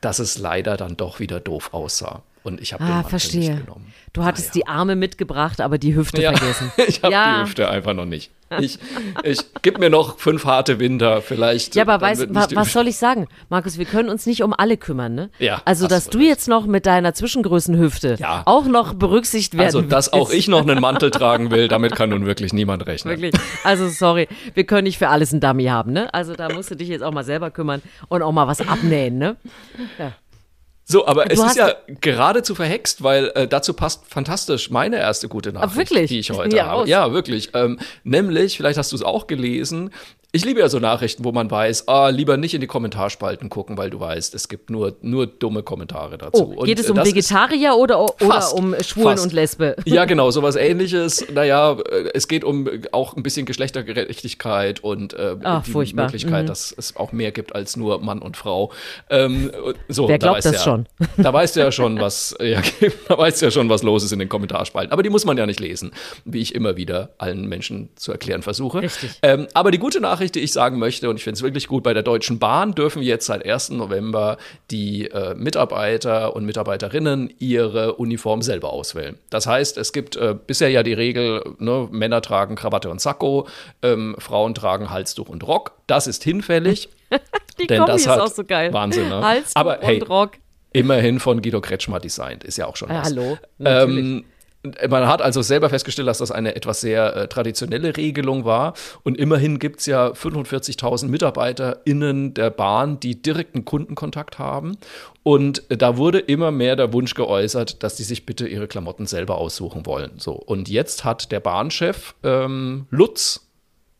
[0.00, 2.22] dass es leider dann doch wieder doof aussah.
[2.42, 3.50] Und ich habe ah, den Mantel verstehe.
[3.50, 3.92] nicht genommen.
[4.12, 4.52] Du hattest ah, ja.
[4.54, 6.32] die Arme mitgebracht, aber die Hüfte ja.
[6.36, 6.72] vergessen.
[6.88, 7.36] ich habe ja.
[7.36, 8.30] die Hüfte einfach noch nicht.
[8.60, 8.78] Ich,
[9.22, 11.74] ich gib mir noch fünf harte Winter, vielleicht.
[11.74, 13.78] Ja, aber weißt, wa, was soll ich sagen, Markus?
[13.78, 15.30] Wir können uns nicht um alle kümmern, ne?
[15.38, 15.62] Ja.
[15.64, 18.42] Also, dass du jetzt noch mit deiner Zwischengrößenhüfte ja.
[18.44, 19.64] auch noch berücksichtigt werden.
[19.64, 23.14] Also, dass auch ich noch einen Mantel tragen will, damit kann nun wirklich niemand rechnen.
[23.20, 23.40] Wirklich.
[23.64, 26.12] Also, sorry, wir können nicht für alles einen Dummy haben, ne?
[26.12, 29.16] Also, da musst du dich jetzt auch mal selber kümmern und auch mal was abnähen,
[29.16, 29.36] ne?
[29.98, 30.12] Ja.
[30.84, 35.28] So, aber du es ist ja geradezu verhext, weil äh, dazu passt fantastisch meine erste
[35.28, 36.82] gute ah, Nachricht, die ich heute ja, habe.
[36.82, 36.88] Aus.
[36.88, 37.50] Ja, wirklich.
[37.54, 39.90] Ähm, nämlich, vielleicht hast du es auch gelesen,
[40.34, 43.76] ich liebe ja so Nachrichten, wo man weiß, ah, lieber nicht in die Kommentarspalten gucken,
[43.76, 46.54] weil du weißt, es gibt nur, nur dumme Kommentare dazu.
[46.56, 49.24] Oh, geht es um Vegetarier oder, oder um Schwulen fast.
[49.26, 49.76] und Lesbe?
[49.84, 51.26] Ja, genau, sowas ähnliches.
[51.30, 51.76] Naja,
[52.14, 56.04] es geht um auch ein bisschen Geschlechtergerechtigkeit und äh, Ach, die furchtbar.
[56.04, 56.48] Möglichkeit, mhm.
[56.48, 58.72] dass es auch mehr gibt als nur Mann und Frau.
[59.10, 59.52] Ähm,
[59.88, 60.71] so, Wer glaubt da das ja, schon?
[61.16, 62.60] Da weißt du ja schon, was, ja,
[63.08, 64.92] da weißt du ja schon, was los ist in den Kommentarspalten.
[64.92, 65.92] Aber die muss man ja nicht lesen,
[66.24, 68.82] wie ich immer wieder allen Menschen zu erklären versuche.
[68.82, 69.18] Richtig.
[69.22, 71.82] Ähm, aber die gute Nachricht die ich sagen möchte, und ich finde es wirklich gut,
[71.82, 73.70] bei der Deutschen Bahn dürfen jetzt seit 1.
[73.70, 74.36] November
[74.70, 79.18] die äh, Mitarbeiter und Mitarbeiterinnen ihre Uniform selber auswählen.
[79.30, 83.46] Das heißt, es gibt äh, bisher ja die Regel, ne, Männer tragen Krawatte und Sakko,
[83.82, 85.72] ähm, Frauen tragen Halstuch und Rock.
[85.86, 86.88] Das ist hinfällig.
[87.58, 88.72] die denn Kombi das ist auch so geil.
[88.72, 89.22] Wahnsinn, ne?
[89.22, 90.32] Halstuch Aber, hey, und Rock.
[90.72, 92.96] Immerhin von Guido Kretschmer designt, ist ja auch schon was.
[92.96, 94.24] Ja, hallo, ähm,
[94.88, 98.74] man hat also selber festgestellt, dass das eine etwas sehr äh, traditionelle Regelung war.
[99.02, 104.76] Und immerhin gibt es ja 45.000 MitarbeiterInnen der Bahn, die direkten Kundenkontakt haben.
[105.24, 109.38] Und da wurde immer mehr der Wunsch geäußert, dass sie sich bitte ihre Klamotten selber
[109.38, 110.12] aussuchen wollen.
[110.18, 110.32] So.
[110.32, 113.48] Und jetzt hat der Bahnchef ähm, Lutz,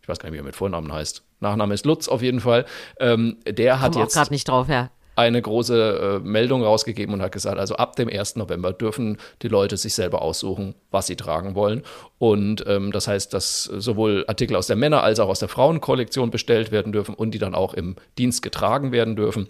[0.01, 2.67] ich weiß gar nicht, wie er mit Vornamen heißt, Nachname ist Lutz auf jeden Fall,
[3.01, 4.15] ähm, der hat jetzt.
[4.15, 4.91] gerade nicht drauf, Herr
[5.23, 8.37] eine große äh, Meldung rausgegeben und hat gesagt, also ab dem 1.
[8.37, 11.83] November dürfen die Leute sich selber aussuchen, was sie tragen wollen.
[12.19, 16.31] Und ähm, das heißt, dass sowohl Artikel aus der Männer- als auch aus der Frauenkollektion
[16.31, 19.49] bestellt werden dürfen und die dann auch im Dienst getragen werden dürfen.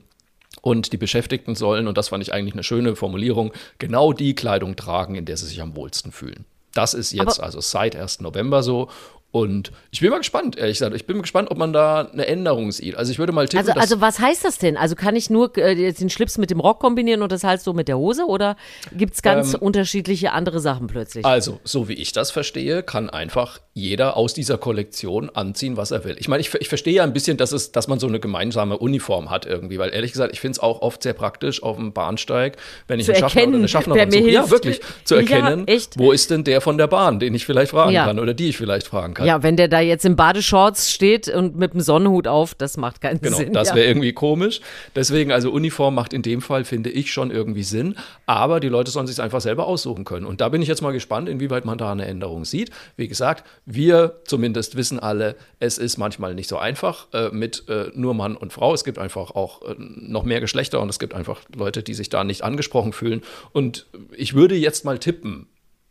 [0.60, 4.76] Und die Beschäftigten sollen, und das fand ich eigentlich eine schöne Formulierung, genau die Kleidung
[4.76, 6.44] tragen, in der sie sich am wohlsten fühlen.
[6.74, 8.20] Das ist jetzt Aber also seit 1.
[8.20, 8.88] November so.
[9.32, 10.94] Und ich bin mal gespannt, ehrlich gesagt.
[10.94, 12.96] Ich bin mal gespannt, ob man da eine Änderung sieht.
[12.96, 14.76] Also ich würde mal tippen, Also, also was heißt das denn?
[14.76, 17.72] Also kann ich nur äh, den Schlips mit dem Rock kombinieren und das halt so
[17.72, 18.56] mit der Hose oder
[18.92, 21.24] gibt es ganz ähm, unterschiedliche andere Sachen plötzlich?
[21.24, 26.04] Also, so wie ich das verstehe, kann einfach jeder aus dieser Kollektion anziehen, was er
[26.04, 26.16] will.
[26.18, 28.76] Ich meine, ich, ich verstehe ja ein bisschen, dass, es, dass man so eine gemeinsame
[28.76, 31.94] Uniform hat irgendwie, weil ehrlich gesagt, ich finde es auch oft sehr praktisch auf dem
[31.94, 34.30] Bahnsteig, wenn ich zu einen Schaffner oder eine Schaffnerin suche.
[34.30, 37.70] Ja, wirklich, zu erkennen, ja, wo ist denn der von der Bahn, den ich vielleicht
[37.70, 38.04] fragen ja.
[38.04, 39.21] kann oder die ich vielleicht fragen kann.
[39.24, 43.00] Ja, wenn der da jetzt in Badeshorts steht und mit dem Sonnenhut auf, das macht
[43.00, 43.46] keinen genau, Sinn.
[43.46, 43.90] Genau, das wäre ja.
[43.90, 44.60] irgendwie komisch.
[44.94, 47.96] Deswegen, also Uniform macht in dem Fall, finde ich, schon irgendwie Sinn.
[48.26, 50.26] Aber die Leute sollen sich einfach selber aussuchen können.
[50.26, 52.70] Und da bin ich jetzt mal gespannt, inwieweit man da eine Änderung sieht.
[52.96, 57.90] Wie gesagt, wir zumindest wissen alle, es ist manchmal nicht so einfach äh, mit äh,
[57.94, 58.74] nur Mann und Frau.
[58.74, 62.08] Es gibt einfach auch äh, noch mehr Geschlechter und es gibt einfach Leute, die sich
[62.08, 63.22] da nicht angesprochen fühlen.
[63.52, 65.46] Und ich würde jetzt mal tippen,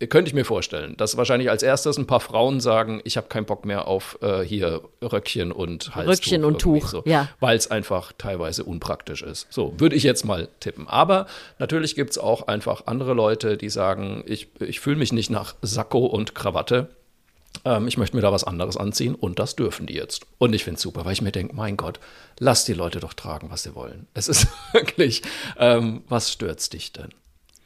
[0.07, 3.45] könnte ich mir vorstellen, dass wahrscheinlich als erstes ein paar Frauen sagen, ich habe keinen
[3.45, 6.11] Bock mehr auf äh, hier Röckchen und Halstuch.
[6.13, 7.29] Röckchen und Tuch, so, ja.
[7.39, 9.47] Weil es einfach teilweise unpraktisch ist.
[9.49, 10.87] So, würde ich jetzt mal tippen.
[10.87, 11.27] Aber
[11.59, 15.55] natürlich gibt es auch einfach andere Leute, die sagen, ich, ich fühle mich nicht nach
[15.61, 16.89] Sakko und Krawatte.
[17.65, 20.25] Ähm, ich möchte mir da was anderes anziehen und das dürfen die jetzt.
[20.37, 21.99] Und ich finde es super, weil ich mir denke, mein Gott,
[22.39, 24.07] lass die Leute doch tragen, was sie wollen.
[24.13, 25.21] Es ist wirklich,
[25.57, 27.09] ähm, was stört dich denn?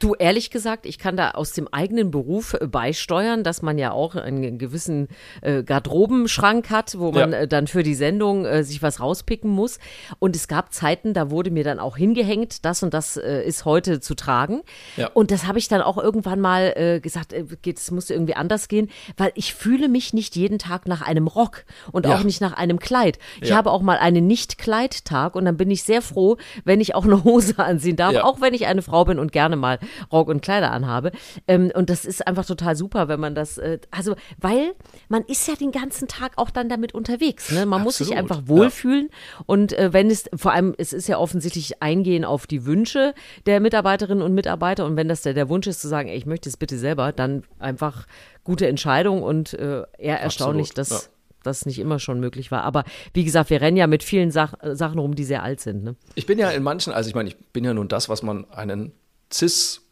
[0.05, 3.89] Du, ehrlich gesagt, ich kann da aus dem eigenen Beruf äh, beisteuern, dass man ja
[3.89, 5.07] auch einen gewissen
[5.41, 7.39] äh, Garderobenschrank hat, wo man ja.
[7.39, 9.79] äh, dann für die Sendung äh, sich was rauspicken muss.
[10.19, 13.65] Und es gab Zeiten, da wurde mir dann auch hingehängt, das und das äh, ist
[13.65, 14.61] heute zu tragen.
[14.95, 15.09] Ja.
[15.11, 18.91] Und das habe ich dann auch irgendwann mal äh, gesagt, es muss irgendwie anders gehen,
[19.17, 22.13] weil ich fühle mich nicht jeden Tag nach einem Rock und ja.
[22.13, 23.17] auch nicht nach einem Kleid.
[23.41, 27.05] Ich habe auch mal einen Nicht-Kleid-Tag und dann bin ich sehr froh, wenn ich auch
[27.05, 29.79] eine Hose anziehen darf, auch wenn ich eine Frau bin und gerne mal
[30.11, 31.11] Rock und Kleider anhabe.
[31.47, 34.73] Ähm, und das ist einfach total super, wenn man das, äh, also, weil
[35.09, 37.51] man ist ja den ganzen Tag auch dann damit unterwegs.
[37.51, 37.65] Ne?
[37.65, 37.85] Man Absolut.
[37.85, 39.09] muss sich einfach wohlfühlen.
[39.11, 39.43] Ja.
[39.45, 43.13] Und äh, wenn es, vor allem, es ist ja offensichtlich eingehen auf die Wünsche
[43.45, 44.85] der Mitarbeiterinnen und Mitarbeiter.
[44.85, 47.11] Und wenn das der, der Wunsch ist, zu sagen, ey, ich möchte es bitte selber,
[47.11, 48.05] dann einfach
[48.43, 50.77] gute Entscheidung und äh, eher erstaunlich, Absolut.
[50.77, 51.05] dass.
[51.05, 51.09] Ja
[51.45, 52.63] das nicht immer schon möglich war.
[52.63, 55.83] Aber wie gesagt, wir rennen ja mit vielen Sach Sachen rum, die sehr alt sind.
[55.83, 55.95] Ne?
[56.15, 58.49] Ich bin ja in manchen, also ich meine, ich bin ja nun das, was man
[58.51, 58.91] einen
[59.31, 59.84] Cis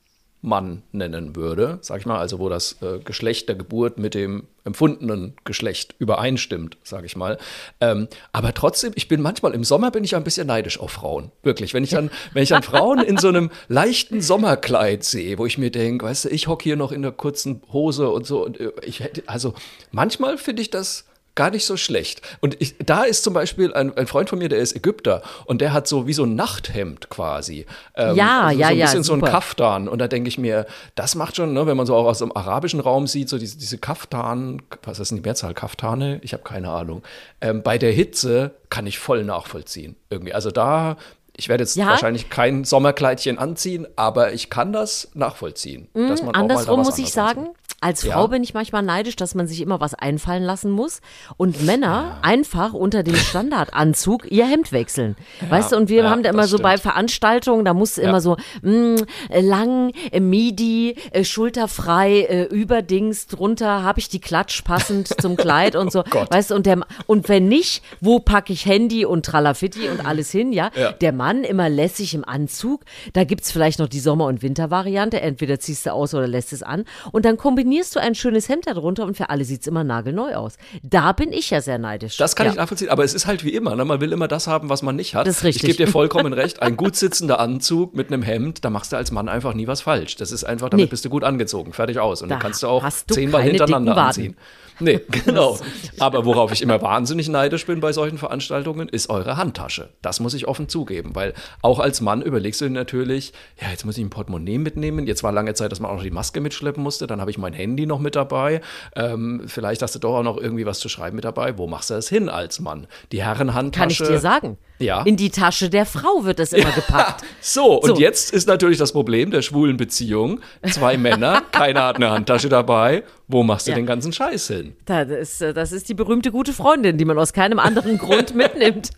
[0.44, 4.44] Mann nennen würde, sag ich mal, also wo das äh, Geschlecht der Geburt mit dem
[4.66, 7.38] empfundenen Geschlecht übereinstimmt, sag ich mal.
[7.80, 11.32] Ähm, aber trotzdem, ich bin manchmal im Sommer bin ich ein bisschen neidisch auf Frauen,
[11.44, 11.74] wirklich.
[11.74, 15.58] Wenn ich dann, wenn ich dann Frauen in so einem leichten Sommerkleid sehe, wo ich
[15.58, 18.60] mir denke, weißt du, ich hocke hier noch in der kurzen Hose und so, und
[18.60, 19.54] äh, ich hätte, also
[19.92, 22.22] manchmal finde ich das gar nicht so schlecht.
[22.42, 25.62] Und ich, da ist zum Beispiel ein, ein, Freund von mir, der ist Ägypter und
[25.62, 27.66] der hat so wie so ein Nachthemd quasi.
[27.96, 28.86] Ähm, ja, also ja, so ein ja.
[28.86, 29.20] bisschen super.
[29.20, 29.88] so ein Kaftan.
[29.88, 30.66] Und da denke ich mir,
[30.96, 33.58] das macht schon, ne, wenn man so auch aus dem arabischen Raum sieht, so diese,
[33.58, 35.54] diese Kaftan, was ist denn die Mehrzahl?
[35.54, 36.20] Kaftane?
[36.24, 37.04] Ich habe keine Ahnung.
[37.42, 39.96] Ähm, bei der Hitze kann ich voll nachvollziehen.
[40.10, 40.34] Irgendwie.
[40.34, 40.98] Also da
[41.36, 41.88] ich werde jetzt ja.
[41.88, 45.88] wahrscheinlich kein Sommerkleidchen anziehen, aber ich kann das nachvollziehen.
[45.94, 47.56] Mhm, dass man andersrum muss ich sagen, anzieht.
[47.84, 48.28] Als Frau ja.
[48.28, 51.02] bin ich manchmal neidisch, dass man sich immer was einfallen lassen muss
[51.38, 52.20] und Männer ja.
[52.22, 55.16] einfach unter dem Standardanzug ihr Hemd wechseln.
[55.50, 56.64] weißt du, und wir haben da immer so stimmt.
[56.64, 58.96] bei Veranstaltungen, da muss immer so mh, mm,
[59.42, 65.76] lang, äh, midi, äh, schulterfrei, äh, überdings, drunter habe ich die Klatsch passend zum Kleid
[65.76, 66.04] und so.
[66.14, 70.06] oh weißt du, und, der, und wenn nicht, wo packe ich Handy und Tralafitti und
[70.06, 70.72] alles hin, ja?
[71.02, 72.82] Der Mann immer lässig im Anzug.
[73.14, 75.20] Da gibt es vielleicht noch die Sommer- und Wintervariante.
[75.22, 76.86] Entweder ziehst du aus oder lässt es an.
[77.12, 77.38] Und dann
[77.74, 80.58] kombinierst du ein schönes Hemd darunter und für alle sieht es immer nagelneu aus.
[80.84, 82.18] Da bin ich ja sehr neidisch.
[82.18, 82.52] Das kann ja.
[82.52, 83.76] ich nachvollziehen, aber es ist halt wie immer.
[83.76, 83.84] Ne?
[83.84, 85.26] Man will immer das haben, was man nicht hat.
[85.26, 85.64] Das ist richtig.
[85.64, 86.62] Ich gebe dir vollkommen recht.
[86.62, 89.82] Ein gut sitzender Anzug mit einem Hemd, da machst du als Mann einfach nie was
[89.82, 90.18] falsch.
[90.18, 90.90] Das ist einfach, damit nee.
[90.90, 91.74] bist du gut angezogen.
[91.74, 92.22] Fertig aus.
[92.22, 94.38] Und da dann kannst du auch du zehnmal hintereinander anziehen.
[94.80, 95.58] Nee, genau.
[96.00, 99.90] Aber worauf ich immer wahnsinnig neidisch bin bei solchen Veranstaltungen, ist eure Handtasche.
[100.02, 103.86] Das muss ich offen zugeben, weil auch als Mann überlegst du dir natürlich, ja, jetzt
[103.86, 105.08] muss ich ein Portemonnaie mitnehmen.
[105.08, 107.08] Jetzt war lange Zeit, dass man auch noch die Maske mitschleppen musste.
[107.08, 108.62] Dann habe ich mein Handy noch mit dabei.
[108.96, 111.58] Ähm, vielleicht hast du doch auch noch irgendwie was zu schreiben mit dabei.
[111.58, 112.88] Wo machst du das hin als Mann?
[113.12, 113.80] Die Herrenhandtasche.
[113.80, 114.58] Kann ich dir sagen.
[114.80, 115.04] Ja.
[115.04, 117.24] In die Tasche der Frau wird das immer gepackt.
[117.42, 118.02] so, und so.
[118.02, 120.42] jetzt ist natürlich das Problem der schwulen Beziehung.
[120.70, 123.04] Zwei Männer, keiner hat eine Handtasche dabei.
[123.28, 123.76] Wo machst du ja.
[123.76, 124.76] den ganzen Scheiß hin?
[124.86, 128.36] Das ist, äh, das ist die berühmte gute Freundin, die man aus keinem anderen Grund
[128.36, 128.90] mitnimmt.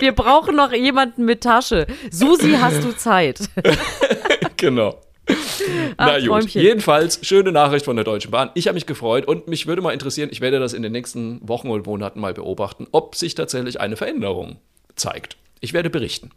[0.00, 1.86] Wir brauchen noch jemanden mit Tasche.
[2.10, 3.40] Susi, hast du Zeit?
[4.56, 5.00] genau.
[5.96, 6.62] Ach, Na gut, Träumchen.
[6.62, 8.50] jedenfalls schöne Nachricht von der Deutschen Bahn.
[8.54, 11.46] Ich habe mich gefreut und mich würde mal interessieren, ich werde das in den nächsten
[11.48, 14.58] Wochen und Monaten mal beobachten, ob sich tatsächlich eine Veränderung
[15.00, 15.36] zeigt.
[15.60, 16.30] Ich werde berichten.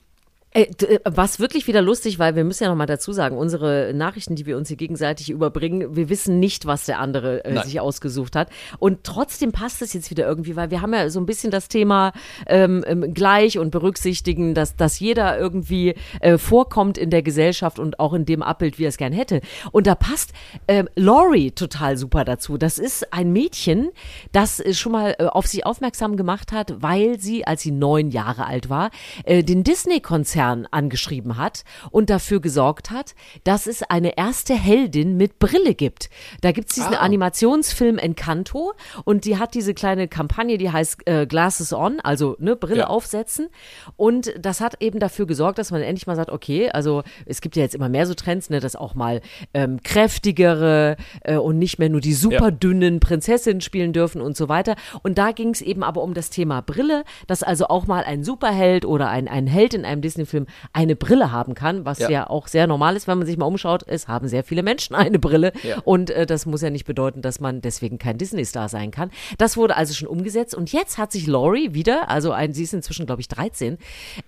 [0.54, 4.36] Äh, äh, was wirklich wieder lustig, weil wir müssen ja nochmal dazu sagen, unsere Nachrichten,
[4.36, 8.36] die wir uns hier gegenseitig überbringen, wir wissen nicht, was der andere äh, sich ausgesucht
[8.36, 8.50] hat.
[8.78, 11.70] Und trotzdem passt es jetzt wieder irgendwie, weil wir haben ja so ein bisschen das
[11.70, 12.14] Thema
[12.46, 18.00] ähm, ähm, gleich und berücksichtigen, dass, dass jeder irgendwie äh, vorkommt in der Gesellschaft und
[18.00, 19.42] auch in dem Abbild, wie er es gern hätte.
[19.72, 20.34] Und da passt
[20.68, 22.60] äh, Laurie total super dazu.
[22.60, 23.90] Das ist ein Mädchen,
[24.32, 28.46] das äh, schon mal auf sich aufmerksam gemacht hat, weil sie, als sie neun Jahre
[28.46, 28.92] alt war,
[29.26, 35.40] den Disney-Konzert Konzern angeschrieben hat und dafür gesorgt hat, dass es eine erste Heldin mit
[35.40, 36.10] Brille gibt.
[36.42, 37.00] Da gibt es diesen ah.
[37.00, 38.74] Animationsfilm Encanto
[39.06, 42.88] und die hat diese kleine Kampagne, die heißt äh, Glasses On, also ne, Brille ja.
[42.88, 43.48] aufsetzen.
[43.96, 47.56] Und das hat eben dafür gesorgt, dass man endlich mal sagt, okay, also es gibt
[47.56, 49.22] ja jetzt immer mehr so Trends, ne, dass auch mal
[49.54, 54.50] ähm, kräftigere äh, und nicht mehr nur die super dünnen Prinzessinnen spielen dürfen und so
[54.50, 54.76] weiter.
[55.04, 58.24] Und da ging es eben aber um das Thema Brille, dass also auch mal ein
[58.24, 62.10] Superheld oder ein, ein Held in einem Disney-Film Film eine Brille haben kann, was ja.
[62.10, 62.30] ja.
[62.30, 63.84] auch sehr normal ist, wenn man sich mal umschaut.
[63.86, 65.80] Es haben sehr viele Menschen eine Brille ja.
[65.86, 69.12] und äh, das muss ja nicht bedeuten, dass man deswegen kein Disney-Star sein kann.
[69.38, 72.74] Das wurde also schon umgesetzt und jetzt hat sich Laurie wieder, also ein, sie ist
[72.74, 73.78] inzwischen glaube ich 13,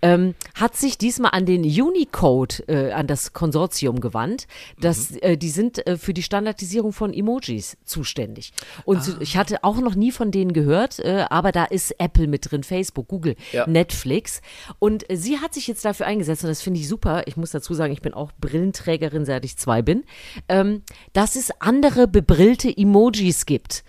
[0.01, 4.47] ähm, hat sich diesmal an den Unicode, äh, an das Konsortium gewandt.
[4.79, 5.17] Das, mhm.
[5.21, 8.53] äh, die sind äh, für die Standardisierung von Emojis zuständig.
[8.85, 9.17] Und ah.
[9.19, 12.63] ich hatte auch noch nie von denen gehört, äh, aber da ist Apple mit drin,
[12.63, 13.67] Facebook, Google, ja.
[13.67, 14.41] Netflix.
[14.79, 17.23] Und äh, sie hat sich jetzt dafür eingesetzt und das finde ich super.
[17.27, 20.03] Ich muss dazu sagen, ich bin auch Brillenträgerin, seit ich zwei bin,
[20.49, 23.83] ähm, dass es andere bebrillte Emojis gibt.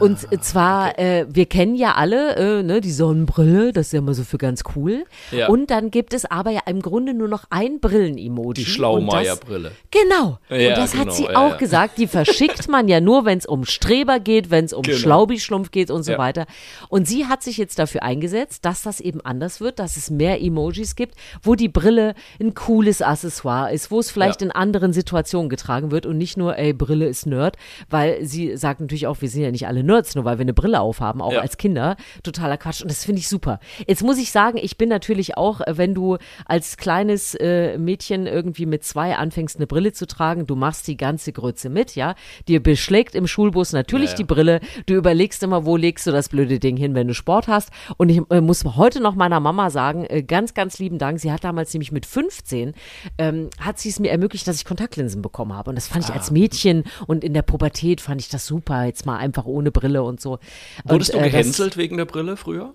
[0.00, 1.20] Und zwar, okay.
[1.20, 4.38] äh, wir kennen ja alle äh, ne, die Sonnenbrille, das ist ja immer so für
[4.38, 5.04] ganz cool.
[5.30, 5.48] Ja.
[5.48, 8.54] Und dann gibt es aber ja im Grunde nur noch ein Brillen-Emoji.
[8.54, 9.72] Die Schlaumeier-Brille.
[9.90, 10.38] Genau.
[10.48, 11.98] Ja, und das genau, hat sie ja, auch gesagt.
[11.98, 14.98] Die verschickt man ja nur, wenn es um Streber geht, wenn es um genau.
[14.98, 16.46] Schlaubi-Schlumpf geht und so weiter.
[16.88, 20.42] Und sie hat sich jetzt dafür eingesetzt, dass das eben anders wird, dass es mehr
[20.42, 25.48] Emojis gibt, wo die Brille ein cooles Accessoire ist, wo es vielleicht in anderen Situationen
[25.48, 27.56] getragen wird und nicht nur, ey, Brille ist Nerd,
[27.88, 30.54] weil sie sagt natürlich auch, wir sind ja nicht alle Nerds, nur weil wir eine
[30.54, 31.40] Brille aufhaben, auch ja.
[31.40, 31.96] als Kinder.
[32.22, 32.82] Totaler Quatsch.
[32.82, 33.60] Und das finde ich super.
[33.86, 38.26] Jetzt muss ich sagen, ich bin natürlich auch, äh, wenn du als kleines äh, Mädchen
[38.26, 42.14] irgendwie mit zwei anfängst, eine Brille zu tragen, du machst die ganze Grütze mit, ja.
[42.48, 44.16] Dir beschlägt im Schulbus natürlich ja, ja.
[44.16, 44.60] die Brille.
[44.86, 47.70] Du überlegst immer, wo legst du das blöde Ding hin, wenn du Sport hast.
[47.96, 51.20] Und ich äh, muss heute noch meiner Mama sagen, äh, ganz, ganz lieben Dank.
[51.20, 52.74] Sie hat damals nämlich mit 15,
[53.18, 55.70] ähm, hat sie es mir ermöglicht, dass ich Kontaktlinsen bekommen habe.
[55.70, 56.14] Und das fand ich ah.
[56.14, 60.02] als Mädchen und in der Pubertät fand ich das super, jetzt mal einfach ohne Brille
[60.02, 60.38] und so.
[60.84, 62.72] Wurdest und, du äh, gehänselt das, wegen der Brille früher?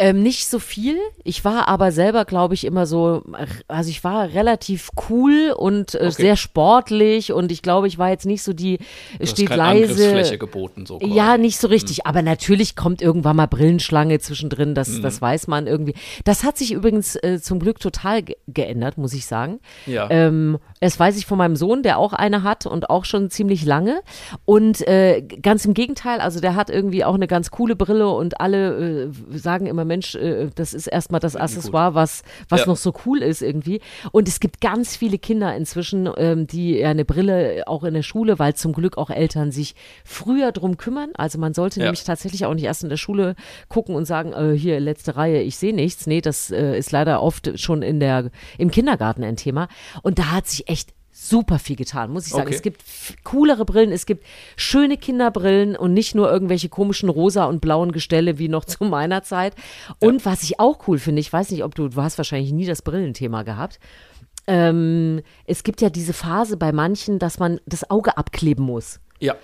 [0.00, 0.96] Ähm, nicht so viel.
[1.24, 3.22] Ich war aber selber, glaube ich, immer so,
[3.68, 6.10] also ich war relativ cool und äh, okay.
[6.10, 8.78] sehr sportlich und ich glaube, ich war jetzt nicht so die
[9.18, 10.38] du steht leise.
[10.38, 11.00] geboten, so.
[11.02, 11.98] Ja, nicht so richtig.
[11.98, 12.02] Mhm.
[12.06, 15.02] Aber natürlich kommt irgendwann mal Brillenschlange zwischendrin, das, mhm.
[15.02, 15.92] das weiß man irgendwie.
[16.24, 19.60] Das hat sich übrigens äh, zum Glück total ge geändert, muss ich sagen.
[19.86, 20.08] Ja.
[20.10, 23.66] Ähm, das weiß ich von meinem Sohn, der auch eine hat und auch schon ziemlich
[23.66, 24.00] lange.
[24.46, 28.40] Und äh, ganz im Gegenteil, also der hat irgendwie auch eine ganz coole Brille und
[28.40, 32.66] alle äh, sagen immer, Mensch, äh, das ist erstmal das Accessoire, was, was ja.
[32.66, 33.80] noch so cool ist irgendwie.
[34.12, 38.02] Und es gibt ganz viele Kinder inzwischen, ähm, die ja eine Brille auch in der
[38.02, 39.74] Schule, weil zum Glück auch Eltern sich
[40.04, 41.10] früher drum kümmern.
[41.14, 41.86] Also man sollte ja.
[41.86, 43.34] nämlich tatsächlich auch nicht erst in der Schule
[43.68, 46.06] gucken und sagen, äh, hier letzte Reihe, ich sehe nichts.
[46.06, 49.68] Nee, das äh, ist leider oft schon in der, im Kindergarten ein Thema.
[50.02, 52.46] Und da hat sich echt super viel getan, muss ich sagen.
[52.46, 52.54] Okay.
[52.54, 52.82] Es gibt
[53.24, 54.24] coolere Brillen, es gibt
[54.56, 59.22] schöne Kinderbrillen und nicht nur irgendwelche komischen rosa und blauen Gestelle wie noch zu meiner
[59.22, 59.54] Zeit.
[60.00, 60.30] Und ja.
[60.30, 62.82] was ich auch cool finde, ich weiß nicht, ob du, du hast wahrscheinlich nie das
[62.82, 63.78] Brillenthema gehabt.
[64.46, 69.00] Ähm, es gibt ja diese Phase bei manchen, dass man das Auge abkleben muss.
[69.18, 69.36] Ja.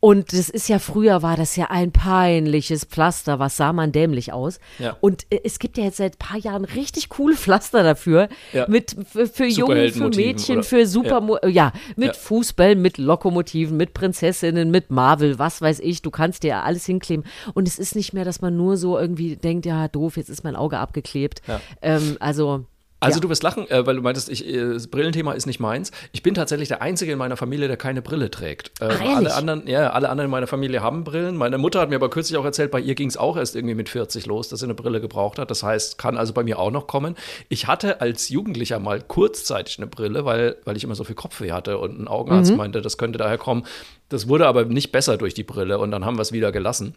[0.00, 4.32] Und das ist ja früher war das ja ein peinliches Pflaster, was sah man dämlich
[4.32, 4.58] aus.
[4.78, 4.96] Ja.
[5.00, 8.28] Und äh, es gibt ja jetzt seit ein paar Jahren richtig coole Pflaster dafür.
[8.52, 8.66] Ja.
[8.68, 10.64] Mit für, für Jungen, für Mädchen, oder?
[10.64, 12.16] für Super, ja, ja mit.
[12.16, 16.02] Fußball, mit Lokomotiven, mit Prinzessinnen, mit Marvel, was weiß ich.
[16.02, 17.24] Du kannst dir ja alles hinkleben.
[17.54, 20.44] Und es ist nicht mehr, dass man nur so irgendwie denkt, ja doof, jetzt ist
[20.44, 21.42] mein Auge abgeklebt.
[21.82, 22.66] Ähm, also
[22.98, 23.20] also ja.
[23.20, 25.90] du wirst lachen, äh, weil du meintest, ich, äh, das Brillenthema ist nicht meins.
[26.12, 28.72] Ich bin tatsächlich der Einzige in meiner Familie, der keine Brille trägt.
[28.80, 31.36] Ähm, Ach, alle anderen, ja, alle anderen in meiner Familie haben Brillen.
[31.36, 33.74] Meine Mutter hat mir aber kürzlich auch erzählt, bei ihr ging es auch erst irgendwie
[33.74, 35.50] mit 40 los, dass sie eine Brille gebraucht hat.
[35.50, 37.16] Das heißt, kann also bei mir auch noch kommen.
[37.50, 41.52] Ich hatte als Jugendlicher mal kurzzeitig eine Brille, weil, weil ich immer so viel Kopfweh
[41.52, 42.56] hatte und ein Augenarzt mhm.
[42.56, 43.66] meinte, das könnte daher kommen.
[44.08, 46.94] Das wurde aber nicht besser durch die Brille und dann haben wir es wieder gelassen.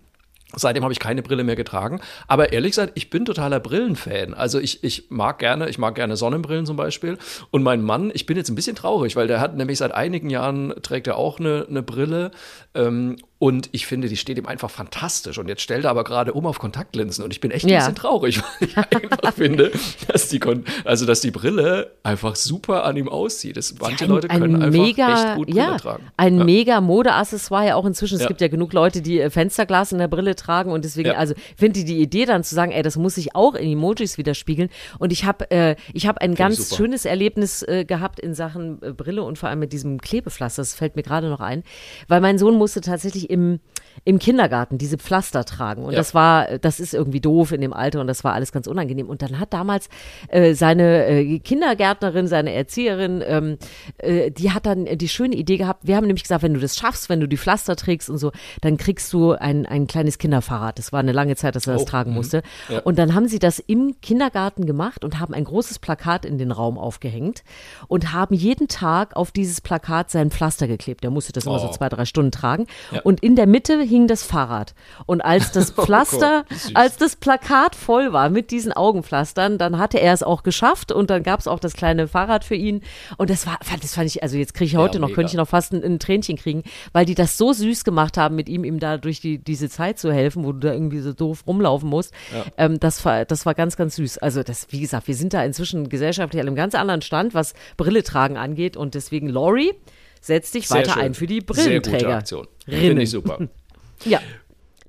[0.56, 2.02] Seitdem habe ich keine Brille mehr getragen.
[2.28, 4.34] Aber ehrlich gesagt, ich bin totaler Brillenfan.
[4.34, 7.20] Also ich, ich mag gerne, ich mag gerne Sonnenbrillen zum Beispiel.
[7.52, 10.30] Und mein Mann, ich bin jetzt ein bisschen traurig, weil der hat nämlich seit einigen
[10.30, 12.32] Jahren trägt er auch eine, eine Brille.
[12.74, 15.38] Ähm, Und ich finde, die steht ihm einfach fantastisch.
[15.38, 17.24] Und jetzt stellt er aber gerade um auf Kontaktlinsen.
[17.24, 17.80] Und ich bin echt ein ja.
[17.80, 19.72] bisschen traurig, weil ich einfach finde,
[20.10, 23.56] dass die, Kon also, dass die Brille einfach super an ihm aussieht.
[23.56, 26.04] Das, manche ja, ein, Leute können ein einfach mega, echt gut Brille ja, tragen.
[26.18, 26.44] Ein ja.
[26.44, 28.20] mega Modeaccessoire ja auch inzwischen.
[28.20, 30.74] Es gibt ja genug Leute, die äh, Fensterglas in der Brille tragen.
[30.74, 33.56] Und deswegen, also finde ich die Idee dann zu sagen, ey, das muss sich auch
[33.56, 34.70] in Emojis widerspiegeln.
[34.98, 39.24] Und ich habe äh, hab ein ganz schönes Erlebnis äh, gehabt in Sachen äh, Brille
[39.24, 40.62] und vor allem mit diesem Klebepflaster.
[40.62, 41.64] Das fällt mir gerade noch ein.
[42.10, 43.60] Weil mein Sohn musste tatsächlich im,
[44.06, 45.84] im Kindergarten diese Pflaster tragen.
[45.84, 45.98] Und ja.
[45.98, 49.10] das war, das ist irgendwie doof in dem Alter und das war alles ganz unangenehm.
[49.10, 49.90] Und dann hat damals
[50.30, 53.58] äh, seine äh, Kindergärtnerin, seine Erzieherin, ähm,
[53.98, 55.86] äh, die hat dann die schöne Idee gehabt.
[55.86, 58.32] Wir haben nämlich gesagt, wenn du das schaffst, wenn du die Pflaster trägst und so,
[58.62, 60.80] dann kriegst du ein, ein kleines Kinderfahrrad.
[60.80, 62.18] Das war eine lange Zeit, dass er das oh, tragen mhm.
[62.18, 62.44] musste.
[62.70, 62.80] Ja.
[62.80, 66.52] Und dann haben sie das im Kindergarten gemacht und haben ein großes Plakat in den
[66.52, 67.44] Raum aufgehängt
[67.88, 71.04] und haben jeden Tag auf dieses Plakat sein Pflaster geklebt.
[71.04, 71.52] Der musste das oh.
[71.52, 72.68] immer so zwei, drei Stunden tragen.
[72.92, 73.02] Ja.
[73.02, 74.74] Und in der Mitte hing das Fahrrad.
[75.06, 80.00] Und als das Pflaster, oh als das Plakat voll war mit diesen Augenpflastern, dann hatte
[80.00, 82.82] er es auch geschafft und dann gab es auch das kleine Fahrrad für ihn.
[83.18, 85.38] Und das war, das fand ich, also jetzt kriege ich heute ja, noch, könnte ich
[85.38, 88.64] noch fast ein, ein, Tränchen kriegen, weil die das so süß gemacht haben, mit ihm,
[88.64, 91.90] ihm da durch die, diese Zeit zu helfen, wo du da irgendwie so doof rumlaufen
[91.90, 92.14] musst.
[92.34, 92.46] Ja.
[92.58, 94.20] Ähm, das, war, das war ganz, ganz süß.
[94.20, 97.54] Also das, wie gesagt, wir sind da inzwischen gesellschaftlich an einem ganz anderen Stand, was
[97.78, 99.74] Brille tragen angeht und deswegen Lori,
[100.22, 102.00] setz dich weiter ein für die Brillenträger.
[102.00, 102.48] Sehr gute Aktion.
[102.66, 103.40] Finde ich super.
[104.06, 104.20] ja.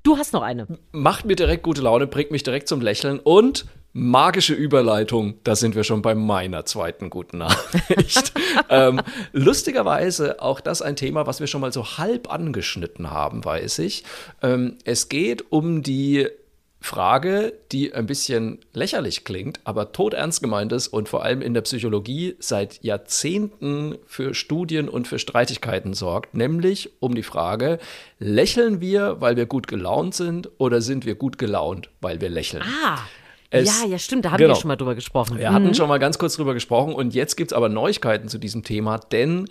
[0.03, 0.67] Du hast noch eine.
[0.93, 5.75] Macht mir direkt gute Laune, bringt mich direkt zum Lächeln und magische Überleitung, da sind
[5.75, 8.33] wir schon bei meiner zweiten guten Nachricht.
[8.69, 9.01] ähm,
[9.33, 14.05] lustigerweise auch das ein Thema, was wir schon mal so halb angeschnitten haben, weiß ich.
[14.43, 16.29] Ähm, es geht um die
[16.83, 21.61] Frage, die ein bisschen lächerlich klingt, aber todernst gemeint ist und vor allem in der
[21.61, 27.79] Psychologie seit Jahrzehnten für Studien und für Streitigkeiten sorgt, nämlich um die Frage,
[28.19, 32.63] lächeln wir, weil wir gut gelaunt sind oder sind wir gut gelaunt, weil wir lächeln?
[32.85, 32.99] Ah.
[33.53, 34.55] Es, ja, ja, stimmt, da haben genau.
[34.55, 35.37] wir schon mal drüber gesprochen.
[35.37, 35.55] Wir mhm.
[35.55, 38.63] hatten schon mal ganz kurz drüber gesprochen und jetzt gibt es aber Neuigkeiten zu diesem
[38.63, 39.49] Thema, denn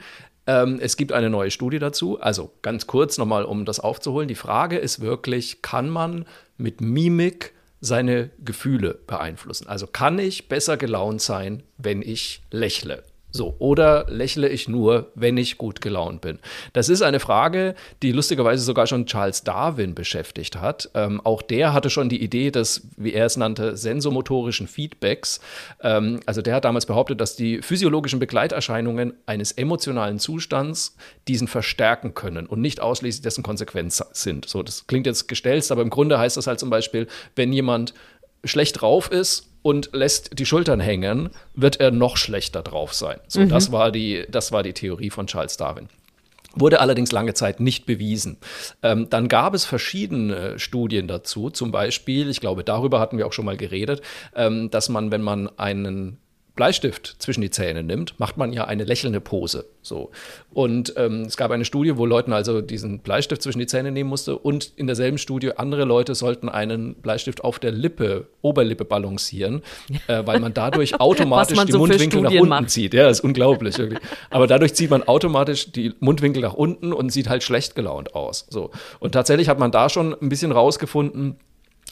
[0.47, 2.19] ähm, es gibt eine neue Studie dazu.
[2.19, 4.27] Also ganz kurz nochmal, um das aufzuholen.
[4.27, 6.25] Die Frage ist wirklich, kann man
[6.59, 9.67] mit Mimik seine Gefühle beeinflussen?
[9.67, 13.03] Also kann ich besser gelaunt sein, wenn ich lächle?
[13.31, 16.39] So, oder lächle ich nur, wenn ich gut gelaunt bin?
[16.73, 20.89] Das ist eine Frage, die lustigerweise sogar schon Charles Darwin beschäftigt hat.
[20.95, 25.41] Ähm, auch der hatte schon die Idee des, wie er es nannte, sensomotorischen Feedbacks.
[25.81, 30.95] Ähm, also der hat damals behauptet, dass die physiologischen Begleiterscheinungen eines emotionalen Zustands
[31.27, 34.49] diesen verstärken können und nicht ausschließlich dessen Konsequenz sind.
[34.49, 37.93] So, das klingt jetzt gestelzt, aber im Grunde heißt das halt zum Beispiel, wenn jemand
[38.43, 43.19] schlecht drauf ist und lässt die Schultern hängen, wird er noch schlechter drauf sein.
[43.27, 43.49] So, mhm.
[43.49, 45.89] das, war die, das war die Theorie von Charles Darwin.
[46.55, 48.37] Wurde allerdings lange Zeit nicht bewiesen.
[48.81, 51.51] Ähm, dann gab es verschiedene Studien dazu.
[51.51, 54.01] Zum Beispiel, ich glaube, darüber hatten wir auch schon mal geredet,
[54.35, 56.17] ähm, dass man, wenn man einen
[56.59, 59.63] Bleistift zwischen die Zähne nimmt, macht man ja eine lächelnde Pose.
[59.81, 60.11] So.
[60.51, 64.09] Und ähm, es gab eine Studie, wo Leuten also diesen Bleistift zwischen die Zähne nehmen
[64.09, 69.61] musste und in derselben Studie andere Leute sollten einen Bleistift auf der Lippe, Oberlippe balancieren,
[70.07, 72.69] äh, weil man dadurch automatisch man die so Mundwinkel nach unten macht.
[72.71, 72.93] zieht.
[72.93, 73.77] Ja, das ist unglaublich.
[73.77, 74.01] Wirklich.
[74.29, 78.47] Aber dadurch zieht man automatisch die Mundwinkel nach unten und sieht halt schlecht gelaunt aus.
[78.49, 78.71] So.
[78.99, 81.37] Und tatsächlich hat man da schon ein bisschen rausgefunden,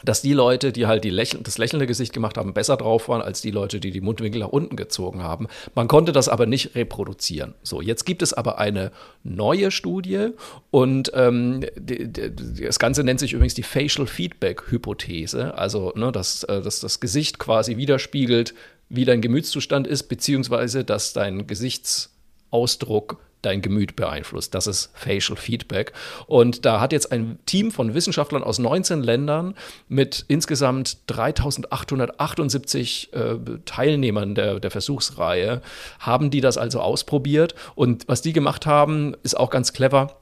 [0.04, 3.22] dass die Leute, die halt die Lächeln, das lächelnde Gesicht gemacht haben, besser drauf waren
[3.22, 5.48] als die Leute, die die Mundwinkel nach unten gezogen haben.
[5.76, 7.56] Man konnte das aber nicht reproduzieren.
[7.64, 8.92] So, jetzt gibt es aber eine
[9.24, 10.30] neue Studie
[10.72, 16.12] und ähm, die, die, das Ganze nennt sich übrigens die Facial Feedback Hypothese, also ne,
[16.12, 18.54] dass, äh, dass das Gesicht quasi widerspiegelt,
[18.90, 24.54] wie dein Gemütszustand ist, beziehungsweise dass dein Gesichtsausdruck dein Gemüt beeinflusst.
[24.54, 25.94] Das ist Facial Feedback.
[26.26, 29.56] Und da hat jetzt ein Team von Wissenschaftlern aus 19 Ländern
[29.88, 35.62] mit insgesamt 3878 äh, Teilnehmern der, der Versuchsreihe,
[36.00, 37.56] haben die das also ausprobiert.
[37.76, 40.18] Und was die gemacht haben, ist auch ganz clever.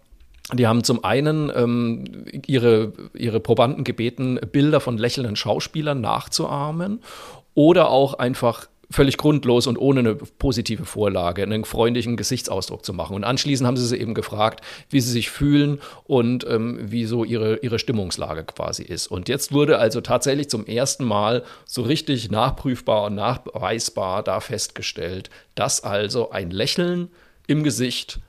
[0.54, 7.02] Die haben zum einen ähm, ihre, ihre Probanden gebeten, Bilder von lächelnden Schauspielern nachzuahmen
[7.56, 13.16] oder auch einfach völlig grundlos und ohne eine positive Vorlage einen freundlichen Gesichtsausdruck zu machen.
[13.16, 17.24] Und anschließend haben sie sie eben gefragt, wie sie sich fühlen und ähm, wie so
[17.24, 19.08] ihre, ihre Stimmungslage quasi ist.
[19.08, 25.30] Und jetzt wurde also tatsächlich zum ersten Mal so richtig nachprüfbar und nachweisbar da festgestellt,
[25.56, 27.10] dass also ein Lächeln
[27.48, 28.20] im Gesicht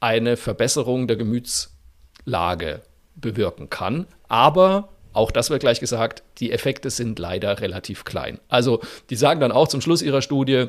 [0.00, 2.82] eine Verbesserung der Gemütslage
[3.14, 8.38] bewirken kann, aber auch das wird gleich gesagt, die Effekte sind leider relativ klein.
[8.48, 10.66] Also die sagen dann auch zum Schluss ihrer Studie,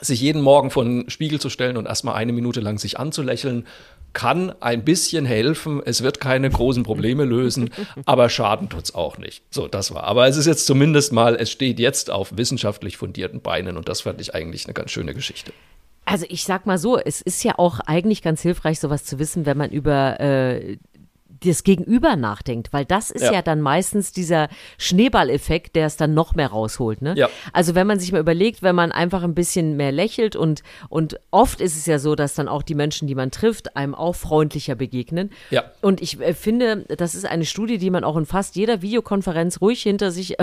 [0.00, 3.66] sich jeden Morgen vor den Spiegel zu stellen und erstmal eine Minute lang sich anzulächeln,
[4.12, 5.82] kann ein bisschen helfen.
[5.84, 7.70] Es wird keine großen Probleme lösen,
[8.04, 9.42] aber Schaden tut es auch nicht.
[9.50, 10.04] So, das war.
[10.04, 14.02] Aber es ist jetzt zumindest mal, es steht jetzt auf wissenschaftlich fundierten Beinen und das
[14.02, 15.52] fand ich eigentlich eine ganz schöne Geschichte.
[16.06, 19.46] Also ich sag mal so, es ist ja auch eigentlich ganz hilfreich, sowas zu wissen,
[19.46, 20.76] wenn man über äh,
[21.40, 23.34] das Gegenüber nachdenkt, weil das ist ja.
[23.34, 27.02] ja dann meistens dieser Schneeballeffekt, der es dann noch mehr rausholt.
[27.02, 27.14] Ne?
[27.16, 27.28] Ja.
[27.52, 31.18] Also wenn man sich mal überlegt, wenn man einfach ein bisschen mehr lächelt und, und
[31.30, 34.14] oft ist es ja so, dass dann auch die Menschen, die man trifft, einem auch
[34.14, 35.30] freundlicher begegnen.
[35.50, 35.64] Ja.
[35.80, 39.60] Und ich äh, finde, das ist eine Studie, die man auch in fast jeder Videokonferenz
[39.60, 40.36] ruhig hinter sich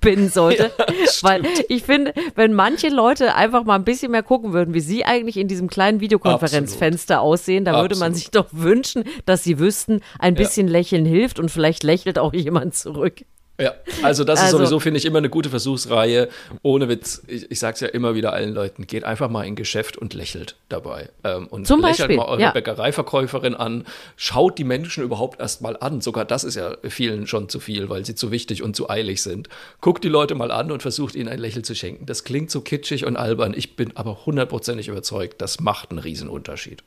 [0.00, 0.70] binden sollte.
[0.92, 4.80] Ja, weil ich finde, wenn manche Leute einfach mal ein bisschen mehr gucken würden, wie
[4.80, 7.32] sie eigentlich in diesem kleinen Videokonferenzfenster Absolut.
[7.32, 10.72] aussehen, da würde man sich doch wünschen, dass sie wüssten, ein bisschen ja.
[10.72, 13.24] lächeln hilft und vielleicht lächelt auch jemand zurück.
[13.62, 16.28] Ja, also das also, ist sowieso, finde ich, immer eine gute Versuchsreihe.
[16.62, 19.54] Ohne Witz, ich, ich sage es ja immer wieder allen Leuten, geht einfach mal in
[19.54, 21.10] Geschäft und lächelt dabei.
[21.22, 22.50] Ähm, und Zum lächelt Beispiel, mal eure ja.
[22.50, 23.84] Bäckereiverkäuferin an,
[24.16, 26.00] schaut die Menschen überhaupt erst mal an.
[26.00, 29.22] Sogar das ist ja vielen schon zu viel, weil sie zu wichtig und zu eilig
[29.22, 29.48] sind.
[29.80, 32.06] Guckt die Leute mal an und versucht ihnen ein Lächeln zu schenken.
[32.06, 33.54] Das klingt so kitschig und albern.
[33.56, 36.82] Ich bin aber hundertprozentig überzeugt, das macht einen Riesenunterschied.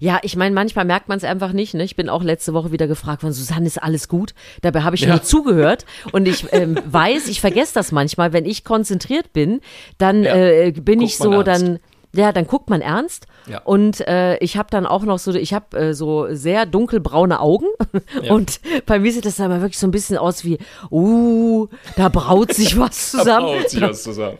[0.00, 1.74] Ja, ich meine, manchmal merkt man es einfach nicht.
[1.74, 1.84] Ne?
[1.84, 4.34] Ich bin auch letzte Woche wieder gefragt worden, Susanne, ist alles gut?
[4.62, 5.08] Dabei habe ich ja.
[5.08, 9.60] nur zugehört und ich ähm, weiß, ich vergesse das manchmal, wenn ich konzentriert bin,
[9.98, 10.34] dann ja.
[10.34, 11.78] äh, bin Guckt ich so, dann
[12.16, 13.26] ja, dann guckt man ernst.
[13.46, 13.60] Ja.
[13.62, 17.66] Und äh, ich habe dann auch noch so, ich habe äh, so sehr dunkelbraune Augen.
[18.22, 18.32] Ja.
[18.34, 20.58] Und bei mir sieht das dann mal wirklich so ein bisschen aus wie,
[20.90, 23.46] uh, da braut sich was zusammen.
[23.46, 24.38] da braut sich was zusammen.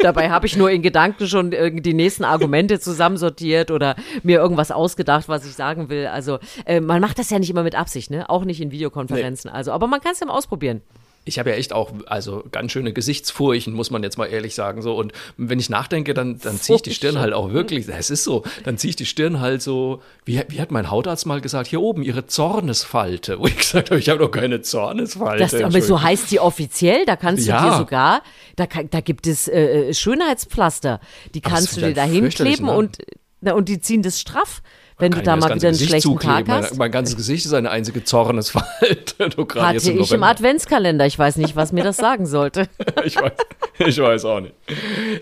[0.00, 5.28] Dabei habe ich nur in Gedanken schon die nächsten Argumente zusammensortiert oder mir irgendwas ausgedacht,
[5.28, 6.06] was ich sagen will.
[6.06, 8.28] Also äh, man macht das ja nicht immer mit Absicht, ne?
[8.30, 9.50] Auch nicht in Videokonferenzen.
[9.50, 9.56] Nee.
[9.56, 10.82] Also, aber man kann es ja mal ausprobieren
[11.26, 14.80] ich habe ja echt auch, also ganz schöne Gesichtsfurchen, muss man jetzt mal ehrlich sagen.
[14.80, 14.94] So.
[14.94, 18.22] Und wenn ich nachdenke, dann, dann ziehe ich die Stirn halt auch wirklich, es ist
[18.22, 21.66] so, dann ziehe ich die Stirn halt so, wie, wie hat mein Hautarzt mal gesagt,
[21.66, 23.40] hier oben, ihre Zornesfalte.
[23.40, 25.42] Wo ich gesagt habe, ich habe doch keine Zornesfalte.
[25.42, 27.70] Das, aber so heißt die offiziell, da kannst du ja.
[27.70, 28.22] dir sogar,
[28.54, 31.00] da, da gibt es äh, äh Schönheitspflaster,
[31.34, 32.76] die kannst du dir da hinkleben ne?
[32.76, 32.98] und,
[33.40, 34.62] und die ziehen das straff
[34.98, 36.46] wenn du da mal wieder einen schlechten zukleben.
[36.46, 36.70] Tag hast.
[36.70, 39.28] Mein, mein, ganzes Gesicht ist eine einzige Zornesfalte.
[39.56, 41.04] Hatte ich im Adventskalender.
[41.06, 42.68] Ich weiß nicht, was mir das sagen sollte.
[43.04, 43.32] ich, weiß,
[43.78, 44.54] ich weiß auch nicht.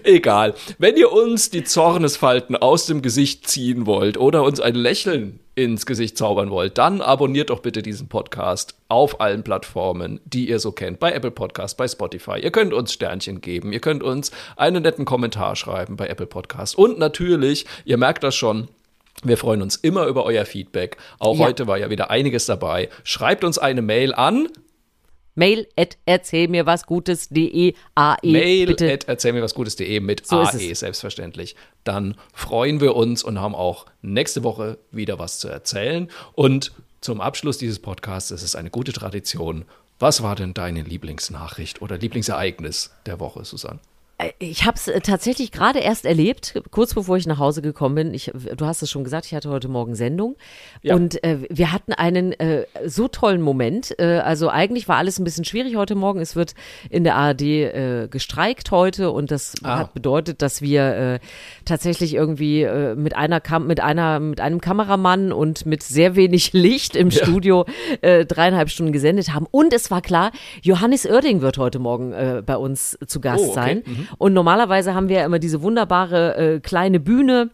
[0.04, 0.54] Egal.
[0.78, 5.86] Wenn ihr uns die Zornesfalten aus dem Gesicht ziehen wollt oder uns ein Lächeln ins
[5.86, 10.70] Gesicht zaubern wollt, dann abonniert doch bitte diesen Podcast auf allen Plattformen, die ihr so
[10.70, 11.00] kennt.
[11.00, 12.38] Bei Apple Podcast, bei Spotify.
[12.40, 13.72] Ihr könnt uns Sternchen geben.
[13.72, 16.76] Ihr könnt uns einen netten Kommentar schreiben bei Apple Podcast.
[16.76, 18.68] Und natürlich, ihr merkt das schon,
[19.24, 20.96] wir freuen uns immer über euer Feedback.
[21.18, 21.46] Auch ja.
[21.46, 22.88] heute war ja wieder einiges dabei.
[23.02, 24.48] Schreibt uns eine Mail an
[25.34, 28.16] Mail at erzähl mir was Gutes.de AE.
[28.22, 28.92] Mail bitte.
[28.92, 31.56] at erzähl mir was Gutes.de mit so AE, selbstverständlich.
[31.82, 36.08] Dann freuen wir uns und haben auch nächste Woche wieder was zu erzählen.
[36.34, 39.64] Und zum Abschluss dieses Podcasts ist es eine gute Tradition.
[39.98, 43.80] Was war denn deine Lieblingsnachricht oder Lieblingsereignis der Woche, Susanne?
[44.18, 47.94] Äh, ich habe es äh, tatsächlich gerade erst erlebt, kurz bevor ich nach Hause gekommen
[47.94, 48.14] bin.
[48.14, 50.36] Ich, du hast es schon gesagt, ich hatte heute Morgen Sendung
[50.82, 50.94] ja.
[50.94, 53.98] und äh, wir hatten einen äh, so tollen Moment.
[53.98, 56.20] Äh, also eigentlich war alles ein bisschen schwierig heute Morgen.
[56.20, 56.54] Es wird
[56.90, 59.78] in der ARD äh, gestreikt heute und das ah.
[59.78, 61.20] hat bedeutet, dass wir
[61.64, 66.96] tatsächlich irgendwie mit einer Kam mit einer mit einem Kameramann und mit sehr wenig Licht
[66.96, 67.22] im ja.
[67.22, 67.66] Studio
[68.00, 69.46] dreieinhalb Stunden gesendet haben.
[69.50, 70.30] Und es war klar,
[70.62, 73.54] Johannes Oerding wird heute Morgen bei uns zu Gast oh, okay.
[73.54, 73.82] sein.
[73.86, 74.03] Mhm.
[74.18, 77.50] Und normalerweise haben wir ja immer diese wunderbare äh, kleine Bühne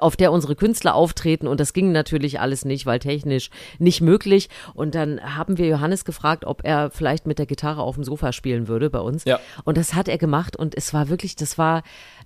[0.00, 4.48] auf der unsere Künstler auftreten und das ging natürlich alles nicht, weil technisch nicht möglich.
[4.74, 8.32] Und dann haben wir Johannes gefragt, ob er vielleicht mit der Gitarre auf dem Sofa
[8.32, 9.24] spielen würde bei uns.
[9.24, 9.40] Ja.
[9.64, 11.82] Und das hat er gemacht und es war wirklich, das war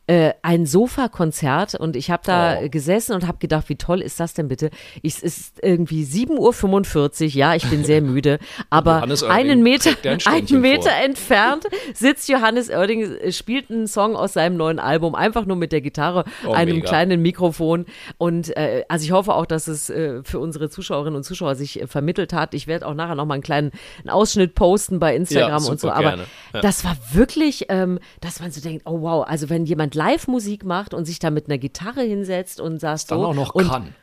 [0.08, 2.68] äh, ein Sofakonzert und ich habe da oh.
[2.68, 4.70] gesessen und habe gedacht, wie toll ist das denn bitte?
[5.02, 8.38] Ich, es ist irgendwie 7.45 Uhr, ja, ich bin sehr müde,
[8.70, 9.90] aber einen Meter,
[10.26, 15.44] einen Meter entfernt sitzt Johannes Oerding, äh, spielt einen Song aus seinem neuen Album, einfach
[15.44, 16.88] nur mit der Gitarre, oh, einem mega.
[16.88, 17.84] kleinen Mikrofon
[18.18, 21.80] und äh, also ich hoffe auch, dass es äh, für unsere Zuschauerinnen und Zuschauer sich
[21.80, 22.54] äh, vermittelt hat.
[22.54, 25.78] Ich werde auch nachher noch mal einen kleinen einen Ausschnitt posten bei Instagram ja, und
[25.78, 26.60] so, aber ja.
[26.60, 30.94] das war wirklich, ähm, dass man so denkt, oh wow, also wenn jemand Live-Musik macht
[30.94, 33.16] und sich da mit einer Gitarre hinsetzt und sagt so.
[33.16, 33.94] Dann auch noch und, kann.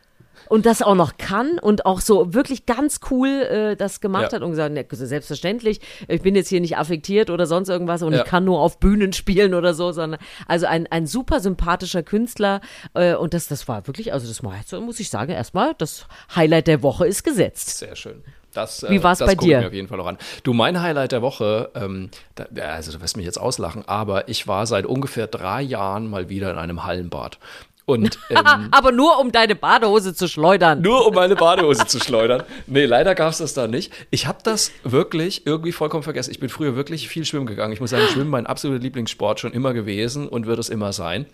[0.50, 4.34] Und das auch noch kann und auch so wirklich ganz cool äh, das gemacht ja.
[4.34, 8.14] hat und gesagt, ne, selbstverständlich, ich bin jetzt hier nicht affektiert oder sonst irgendwas und
[8.14, 8.20] ja.
[8.20, 12.62] ich kann nur auf Bühnen spielen oder so, sondern also ein, ein super sympathischer Künstler
[12.94, 16.08] äh, und das, das war wirklich, also das war jetzt, muss ich sagen, erstmal das
[16.36, 17.78] Highlight der Woche ist gesetzt.
[17.78, 18.24] Sehr schön.
[18.54, 19.62] Das, Wie war es bei dir?
[19.62, 20.18] Mir auf jeden Fall auch an.
[20.44, 24.48] Du, mein Highlight der Woche, ähm, da, also du wirst mich jetzt auslachen, aber ich
[24.48, 27.40] war seit ungefähr drei Jahren mal wieder in einem Hallenbad.
[27.86, 30.82] Und, ähm, Aber nur um deine Badehose zu schleudern.
[30.82, 32.44] Nur um meine Badehose zu schleudern.
[32.68, 33.92] Nee, leider gab es das da nicht.
[34.10, 36.32] Ich habe das wirklich irgendwie vollkommen vergessen.
[36.32, 37.74] Ich bin früher wirklich viel schwimmen gegangen.
[37.74, 41.26] Ich muss sagen, Schwimmen mein absoluter Lieblingssport schon immer gewesen und wird es immer sein.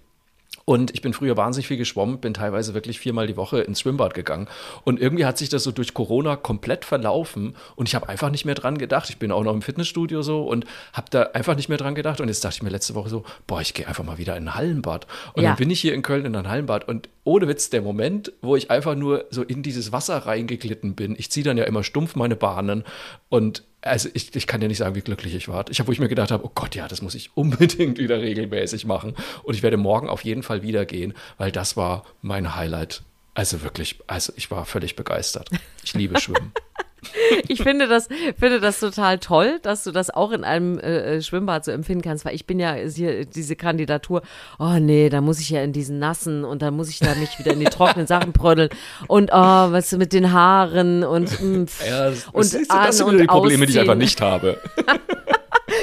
[0.70, 4.14] Und ich bin früher wahnsinnig viel geschwommen, bin teilweise wirklich viermal die Woche ins Schwimmbad
[4.14, 4.48] gegangen.
[4.84, 8.46] Und irgendwie hat sich das so durch Corona komplett verlaufen und ich habe einfach nicht
[8.46, 9.10] mehr dran gedacht.
[9.10, 12.22] Ich bin auch noch im Fitnessstudio so und habe da einfach nicht mehr dran gedacht.
[12.22, 14.48] Und jetzt dachte ich mir letzte Woche so, boah, ich gehe einfach mal wieder in
[14.48, 15.08] ein Hallenbad.
[15.34, 15.50] Und ja.
[15.50, 18.56] dann bin ich hier in Köln in ein Hallenbad und ohne Witz, der Moment, wo
[18.56, 21.16] ich einfach nur so in dieses Wasser reingeglitten bin.
[21.18, 22.84] Ich ziehe dann ja immer stumpf meine Bahnen
[23.30, 25.66] und also ich, ich kann dir nicht sagen, wie glücklich ich war.
[25.70, 28.22] Ich habe, wo ich mir gedacht habe, oh Gott, ja, das muss ich unbedingt wieder
[28.22, 29.16] regelmäßig machen.
[29.44, 33.04] Und ich werde morgen auf jeden Fall wieder gehen, weil das war mein Highlight.
[33.34, 35.50] Also wirklich, also ich war völlig begeistert.
[35.84, 36.52] Ich liebe Schwimmen.
[37.48, 41.22] ich finde das, finde das total toll, dass du das auch in einem äh, äh,
[41.22, 44.22] Schwimmbad so empfinden kannst, weil ich bin ja hier diese Kandidatur,
[44.58, 47.40] oh nee, da muss ich ja in diesen nassen und dann muss ich da mich
[47.40, 48.70] wieder in die trockenen Sachen prödeln
[49.08, 53.26] und oh, was mit den Haaren und mh, ja, das, und das, das sind die
[53.26, 53.62] Probleme, ausziehen.
[53.66, 54.58] die ich einfach nicht habe.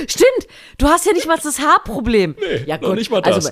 [0.07, 0.49] Stimmt,
[0.79, 2.37] du hast ja nicht mal das Haarproblem.
[2.39, 2.95] Nee, ja, gut.
[2.97, 3.35] nicht mal das.
[3.35, 3.51] Also,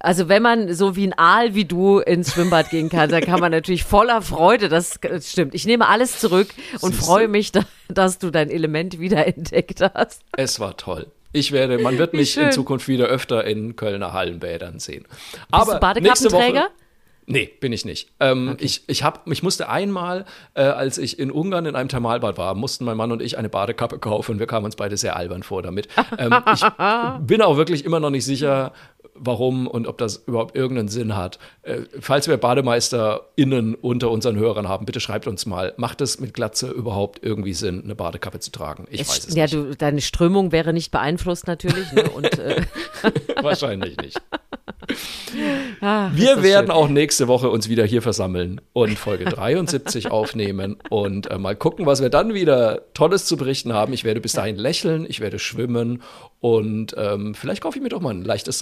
[0.00, 3.40] also wenn man so wie ein Aal wie du ins Schwimmbad gehen kann, dann kann
[3.40, 5.54] man natürlich voller Freude, das, stimmt.
[5.54, 6.48] Ich nehme alles zurück
[6.80, 7.06] und Siehste?
[7.06, 10.22] freue mich, da, dass du dein Element wieder entdeckt hast.
[10.36, 11.06] Es war toll.
[11.32, 15.04] Ich werde, man wird mich in Zukunft wieder öfter in Kölner Hallenbädern sehen.
[15.50, 16.70] Aber Bist du Woche,
[17.30, 18.08] Nee, bin ich nicht.
[18.20, 18.64] Ähm, okay.
[18.64, 20.24] Ich, ich, hab, ich musste einmal,
[20.54, 23.50] äh, als ich in Ungarn in einem Thermalbad war, mussten mein Mann und ich eine
[23.50, 25.88] Badekappe kaufen und wir kamen uns beide sehr albern vor damit.
[26.16, 26.62] Ähm, ich
[27.26, 28.72] bin auch wirklich immer noch nicht sicher,
[29.18, 31.38] warum und ob das überhaupt irgendeinen Sinn hat.
[31.62, 36.34] Äh, falls wir BademeisterInnen unter unseren Hörern haben, bitte schreibt uns mal, macht es mit
[36.34, 38.86] Glatze überhaupt irgendwie Sinn, eine Badekappe zu tragen?
[38.90, 39.54] Ich es, weiß es ja, nicht.
[39.54, 41.92] Du, deine Strömung wäre nicht beeinflusst natürlich.
[41.92, 42.08] Ne?
[42.10, 42.62] Und, äh
[43.42, 44.20] Wahrscheinlich nicht.
[45.80, 46.70] Ach, wir werden schön.
[46.74, 51.84] auch nächste Woche uns wieder hier versammeln und Folge 73 aufnehmen und äh, mal gucken,
[51.84, 53.92] was wir dann wieder Tolles zu berichten haben.
[53.92, 56.02] Ich werde bis dahin lächeln, ich werde schwimmen
[56.40, 58.58] und ähm, vielleicht kaufe ich mir doch mal ein leichtes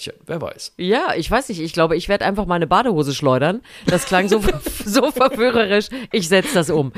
[0.00, 0.14] Sommerkleidchen.
[0.26, 0.72] Wer weiß.
[0.76, 1.60] Ja, ich weiß nicht.
[1.60, 3.60] Ich glaube, ich werde einfach meine Badehose schleudern.
[3.86, 4.42] Das klang so,
[4.84, 5.88] so verführerisch.
[6.12, 6.92] Ich setze das um.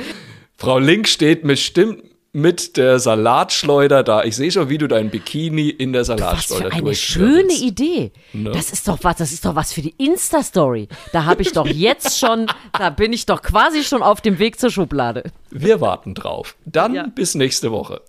[0.57, 4.25] Frau Link steht bestimmt mit der Salatschleuder da.
[4.25, 8.13] Ich sehe schon, wie du dein Bikini in der Salatschleuder Was für eine schöne Idee.
[8.33, 8.53] Ne?
[8.53, 10.89] Das ist doch was, das ist doch was für die Insta-Story.
[11.13, 14.59] Da habe ich doch jetzt schon, da bin ich doch quasi schon auf dem Weg
[14.59, 15.25] zur Schublade.
[15.51, 16.57] Wir warten drauf.
[16.65, 17.07] Dann ja.
[17.15, 18.01] bis nächste Woche.